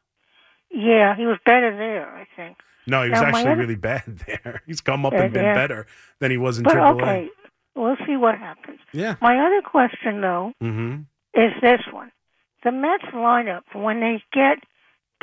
[0.69, 2.57] yeah, he was better there, I think.
[2.85, 4.61] No, he was Now, actually other- really bad there.
[4.65, 5.53] He's come up and been yeah.
[5.53, 5.87] better
[6.19, 7.29] than he was in But Triple okay,
[7.75, 8.79] we'll see what happens.
[8.91, 9.15] Yeah.
[9.21, 11.01] My other question, though, Mm-hmm.
[11.33, 12.11] is this one.
[12.63, 14.59] The Mets lineup, when they get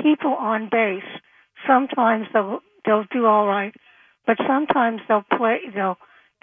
[0.02, 1.02] people on base,
[1.66, 3.74] sometimes they'll they'll do all right,
[4.38, 5.98] but sometimes they'll play they'll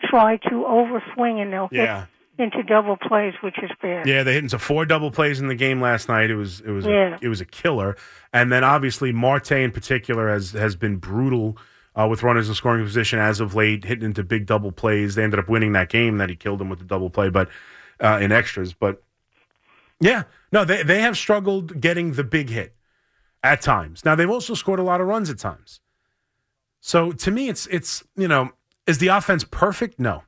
[0.09, 2.05] try to overswing and they'll Yeah.
[2.38, 4.05] hit into double plays, which is bad.
[4.07, 6.29] Yeah, they hit into four double plays in the game last night.
[6.29, 7.15] It was it was Yeah.
[7.15, 7.95] a, it was a killer.
[8.33, 11.57] And then obviously Marte in particular has has been brutal
[11.95, 15.15] uh, with runners in scoring position as of late, hitting into big double plays.
[15.15, 17.49] They ended up winning that game that he killed them with the double play, but
[17.99, 18.73] uh, in extras.
[18.73, 19.01] But
[19.99, 22.75] yeah, no, they they have struggled getting the big hit
[23.43, 24.05] at times.
[24.05, 25.79] Now they've also scored a lot of runs at times.
[26.80, 28.51] So to me, it's it's you know,
[28.86, 29.99] is the offense perfect?
[29.99, 30.23] No,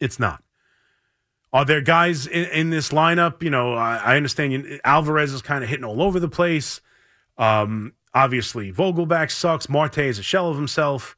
[0.00, 0.42] it's not.
[1.52, 3.42] Are there guys in, in this lineup?
[3.42, 6.80] You know, I, I understand you, Alvarez is kind of hitting all over the place.
[7.38, 9.68] Um, obviously, Vogelbach sucks.
[9.68, 11.16] Marte is a shell of himself.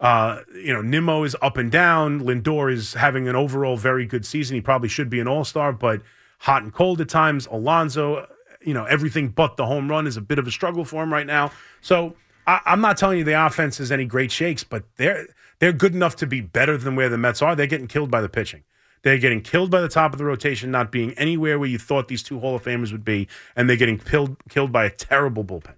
[0.00, 2.20] Uh, you know, Nimmo is up and down.
[2.20, 4.56] Lindor is having an overall very good season.
[4.56, 6.02] He probably should be an all star, but
[6.40, 7.46] hot and cold at times.
[7.46, 8.26] Alonso,
[8.60, 11.12] you know, everything but the home run is a bit of a struggle for him
[11.12, 11.52] right now.
[11.80, 12.16] So
[12.46, 15.28] I, I'm not telling you the offense is any great shakes, but they're
[15.58, 17.54] they're good enough to be better than where the Mets are.
[17.54, 18.64] They're getting killed by the pitching.
[19.02, 22.08] They're getting killed by the top of the rotation, not being anywhere where you thought
[22.08, 25.44] these two Hall of Famers would be, and they're getting killed killed by a terrible
[25.44, 25.74] bullpen.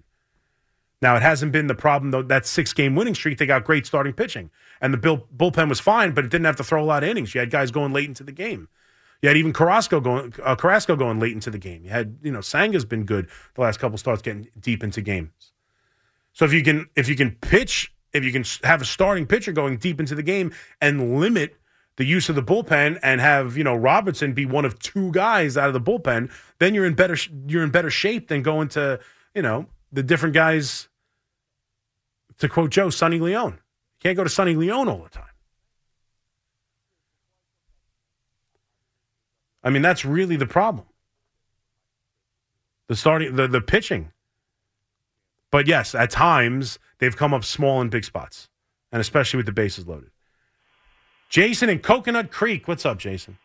[1.01, 2.21] Now it hasn't been the problem though.
[2.21, 4.49] That six game winning streak, they got great starting pitching,
[4.81, 7.09] and the bill, bullpen was fine, but it didn't have to throw a lot of
[7.09, 7.33] innings.
[7.33, 8.69] You had guys going late into the game.
[9.21, 11.83] You had even Carrasco going, uh, Carrasco going late into the game.
[11.83, 15.53] You had, you know, Senga's been good the last couple starts, getting deep into games.
[16.35, 19.53] So if you can, if you can pitch, if you can have a starting pitcher
[19.53, 21.55] going deep into the game and limit
[21.95, 25.55] the use of the bullpen and have you know Robertson be one of two guys
[25.55, 26.29] out of the bullpen,
[26.59, 27.15] then you're in better
[27.47, 28.99] you're in better shape than going to
[29.33, 30.89] you know the different guys.
[32.39, 33.59] To quote Joe, Sonny Leone, you
[34.01, 35.23] can't go to Sonny Leone all the time.
[39.63, 40.85] I mean, that's really the problem.
[42.87, 44.11] The starting, the the pitching.
[45.55, 48.49] But yes, at times they've come up small in big spots,
[48.91, 50.09] and especially with the bases loaded.
[51.29, 53.37] Jason in Coconut Creek, what's up, Jason?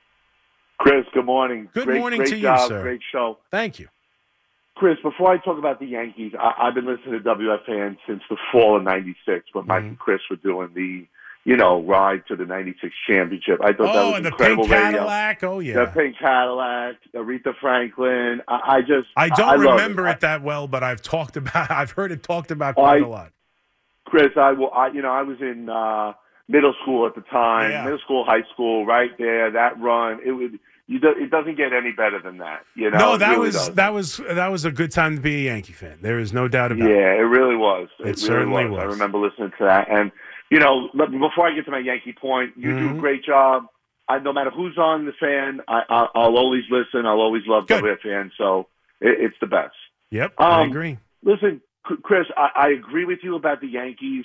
[0.81, 1.69] Chris, good morning.
[1.73, 2.83] Good great, morning great to you, job, sir.
[2.83, 3.39] Great show.
[3.53, 3.87] Thank you.
[4.75, 8.37] Chris, before I talk about the Yankees, I, I've been listening to WFAN since the
[8.51, 9.89] fall of '96 when Mike Mm-hmm.
[9.91, 11.07] and Chris were doing the,
[11.45, 13.61] you know, ride to the '96 championship.
[13.63, 14.91] I thought that Oh, was and the incredible pink radio.
[14.99, 15.43] Cadillac.
[15.45, 15.85] Oh yeah.
[15.85, 18.43] The pink Cadillac, Aretha Franklin.
[18.49, 20.13] I, I just, I don't I love remember it.
[20.13, 21.71] it that well, but I've talked about.
[21.71, 23.33] I've heard it talked about quite I- a lot.
[24.07, 24.71] Chris, I will.
[24.73, 26.13] I, you know, I was in uh,
[26.49, 27.85] middle school at the time, Yeah.
[27.85, 29.51] middle school, high school, right there.
[29.53, 30.59] That run, it would.
[30.89, 32.63] You do, it doesn't get any better than that.
[32.75, 32.99] You know.
[32.99, 33.77] No, that really was doesn't.
[33.77, 35.99] that was that was a good time to be a Yankee fan.
[36.03, 36.97] There is no doubt about it.
[36.97, 37.89] Yeah, it really was.
[38.01, 38.81] It, It really certainly was.
[38.81, 39.89] I remember listening to that.
[39.89, 40.11] And,
[40.51, 42.99] you know, before I get to my Yankee point, you do Mhm.
[42.99, 43.69] a great job.
[44.09, 47.07] I, no matter who's on the fan, I, I, I'll always listen.
[47.07, 47.99] I'll always love Good.
[48.03, 48.67] fan, So
[49.01, 49.77] it, it's the best.
[50.11, 50.99] Yep, I Um, agree.
[51.23, 54.25] Listen, Chris, I, I agree with you about the Yankees.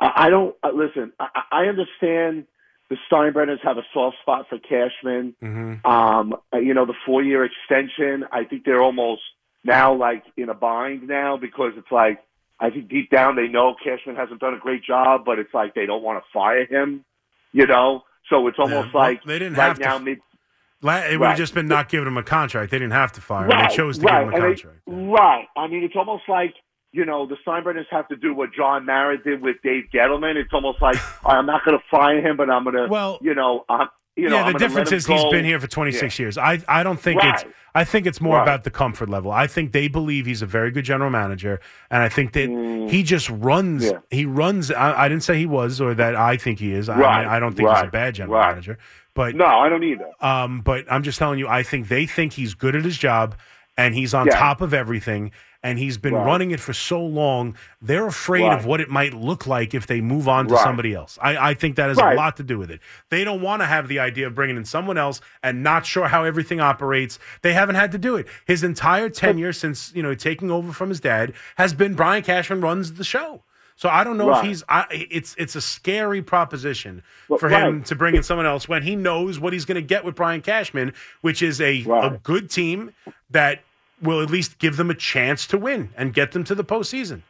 [0.00, 1.12] I, I don't uh, listen.
[1.20, 2.46] I, I understand
[2.90, 5.36] the Steinbrenners have a soft spot for Cashman.
[5.40, 9.22] hmm Um, uh, you know, the four year extension, I think they're almost
[9.62, 12.18] now like in a bind now because it's like,
[12.62, 15.74] I think deep down they know Cashman hasn't done a great job, but it's like
[15.74, 17.04] they don't want to fire him,
[17.52, 18.04] you know?
[18.30, 20.16] So it's almost Yeah, well, like they didn't right have to now,
[20.80, 22.70] La- it would have just been not giving him a contract.
[22.70, 23.50] They didn't have to fire him.
[23.50, 24.80] right, They chose to right, give him a and they- contract.
[24.86, 25.46] right.
[25.56, 26.54] I mean, it's almost like,
[26.92, 30.36] you know, the Steinbrenners have to do what John Mara did with Dave Gettleman.
[30.36, 30.96] It's almost like,
[31.26, 34.28] I'm not going to fire him, but I'm going to, Well, you know, I'm, you
[34.28, 36.36] know, yeah, the difference is he's been here for 26 years.
[36.38, 37.44] I I don't think it's
[37.74, 38.42] I think it's more Right.
[38.42, 39.30] about the comfort level.
[39.32, 41.58] I think they believe he's a very good general manager,
[41.90, 42.90] and I think that Mm.
[42.90, 43.86] he just runs.
[43.86, 43.98] Yeah.
[44.10, 44.70] He runs.
[44.70, 46.90] I, I didn't say he was, or that I think he is.
[46.90, 48.50] I, Right, I, don't think he's a bad general right.
[48.50, 48.76] manager,
[49.14, 50.06] but No, I don't either.
[50.20, 53.36] um, but I'm just telling you, I think they think he's good at his job,
[53.78, 54.36] and he's on Yeah.
[54.38, 55.30] top of everything.
[55.64, 56.26] And he's been Right.
[56.26, 57.54] running it for so long.
[57.80, 58.58] They're afraid Right.
[58.58, 60.62] of what it might look like if they move on to Right.
[60.64, 61.18] somebody else.
[61.22, 62.14] I, I think that has Right.
[62.14, 62.80] a lot to do with it.
[63.10, 66.08] They don't want to have the idea of bringing in someone else and not sure
[66.08, 67.18] how everything operates.
[67.42, 68.26] They haven't had to do it.
[68.44, 72.60] His entire tenure since you know taking over from his dad has been Brian Cashman
[72.60, 73.42] runs the show.
[73.76, 74.62] So I don't know if he's.
[74.68, 77.86] I, it's it's a scary proposition Well, for him right.
[77.86, 80.40] to bring in someone else when he knows what he's going to get with Brian
[80.40, 82.92] Cashman, which is a, a good team
[83.30, 83.60] that
[84.02, 87.22] will at least give them a chance to win and get them to the postseason.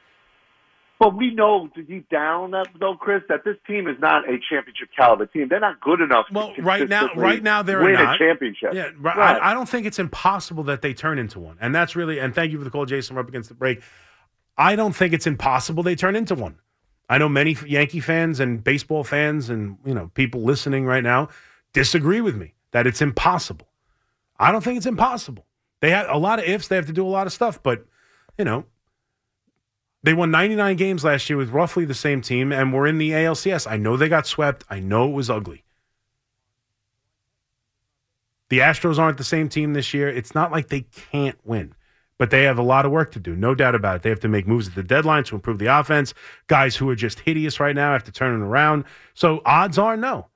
[1.03, 4.89] But we know deep down that though, Chris, that this team is not a championship
[4.97, 5.49] caliber team.
[5.49, 6.27] They're not good enough.
[6.33, 8.15] Well, to right now, right now they're win not.
[8.15, 8.73] a championship.
[8.73, 9.17] Yeah, right.
[9.17, 9.43] Right.
[9.43, 12.21] I, I don't think it's impossible that they turn into one, and that's really.
[12.21, 13.17] And thank you for the call, Jason.
[13.17, 13.83] We're up against the break.
[14.57, 16.61] I don't think it's impossible they turn into one.
[17.09, 21.31] I know many Yankee fans and baseball fans and you know people listening right now
[21.73, 23.67] disagree with me that it's impossible.
[24.39, 25.47] I don't think it's impossible.
[25.83, 26.69] They have a lot of ifs.
[26.69, 27.85] They have to do a lot of stuff, but
[28.39, 28.65] you know
[30.05, 33.11] they won 99 games last year with roughly the same team, and we're in the
[33.11, 33.71] ALCS.
[33.71, 34.65] I know they got swept.
[34.71, 35.65] I know it was ugly.
[38.49, 40.09] The Astros aren't the same team this year.
[40.09, 41.75] It's not like they can't win,
[42.17, 44.03] but they have a lot of work to do, no doubt about it.
[44.03, 46.15] They have to make moves at the deadline to improve the offense.
[46.47, 48.85] Guys who are just hideous right now have to turn it around.
[49.15, 50.29] So odds are no.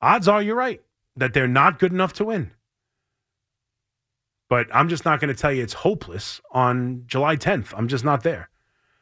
[0.00, 0.80] Odds are you're right
[1.16, 2.52] that they're not good enough to win.
[4.52, 7.72] But I'm just not going to tell you it's hopeless on July 10th.
[7.74, 8.50] I'm just not there.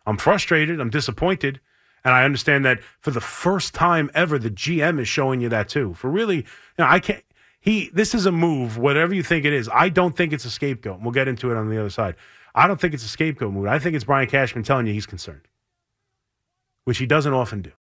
[0.07, 0.79] I'm frustrated.
[0.79, 1.59] I'm disappointed.
[2.05, 5.69] And I understand that for the first time ever, the GM is showing you that
[5.69, 5.95] too.
[5.95, 6.45] For really, you
[6.79, 7.25] know, I can't.
[7.59, 9.69] He, this is a move, whatever you think it is.
[9.75, 11.01] I don't think it's a scapegoat.
[11.01, 12.15] We'll get into it on the other side.
[12.55, 13.67] I don't think it's a scapegoat move.
[13.67, 15.49] I think it's Brian Cashman telling you he's concerned,
[16.85, 17.73] which he doesn't often do.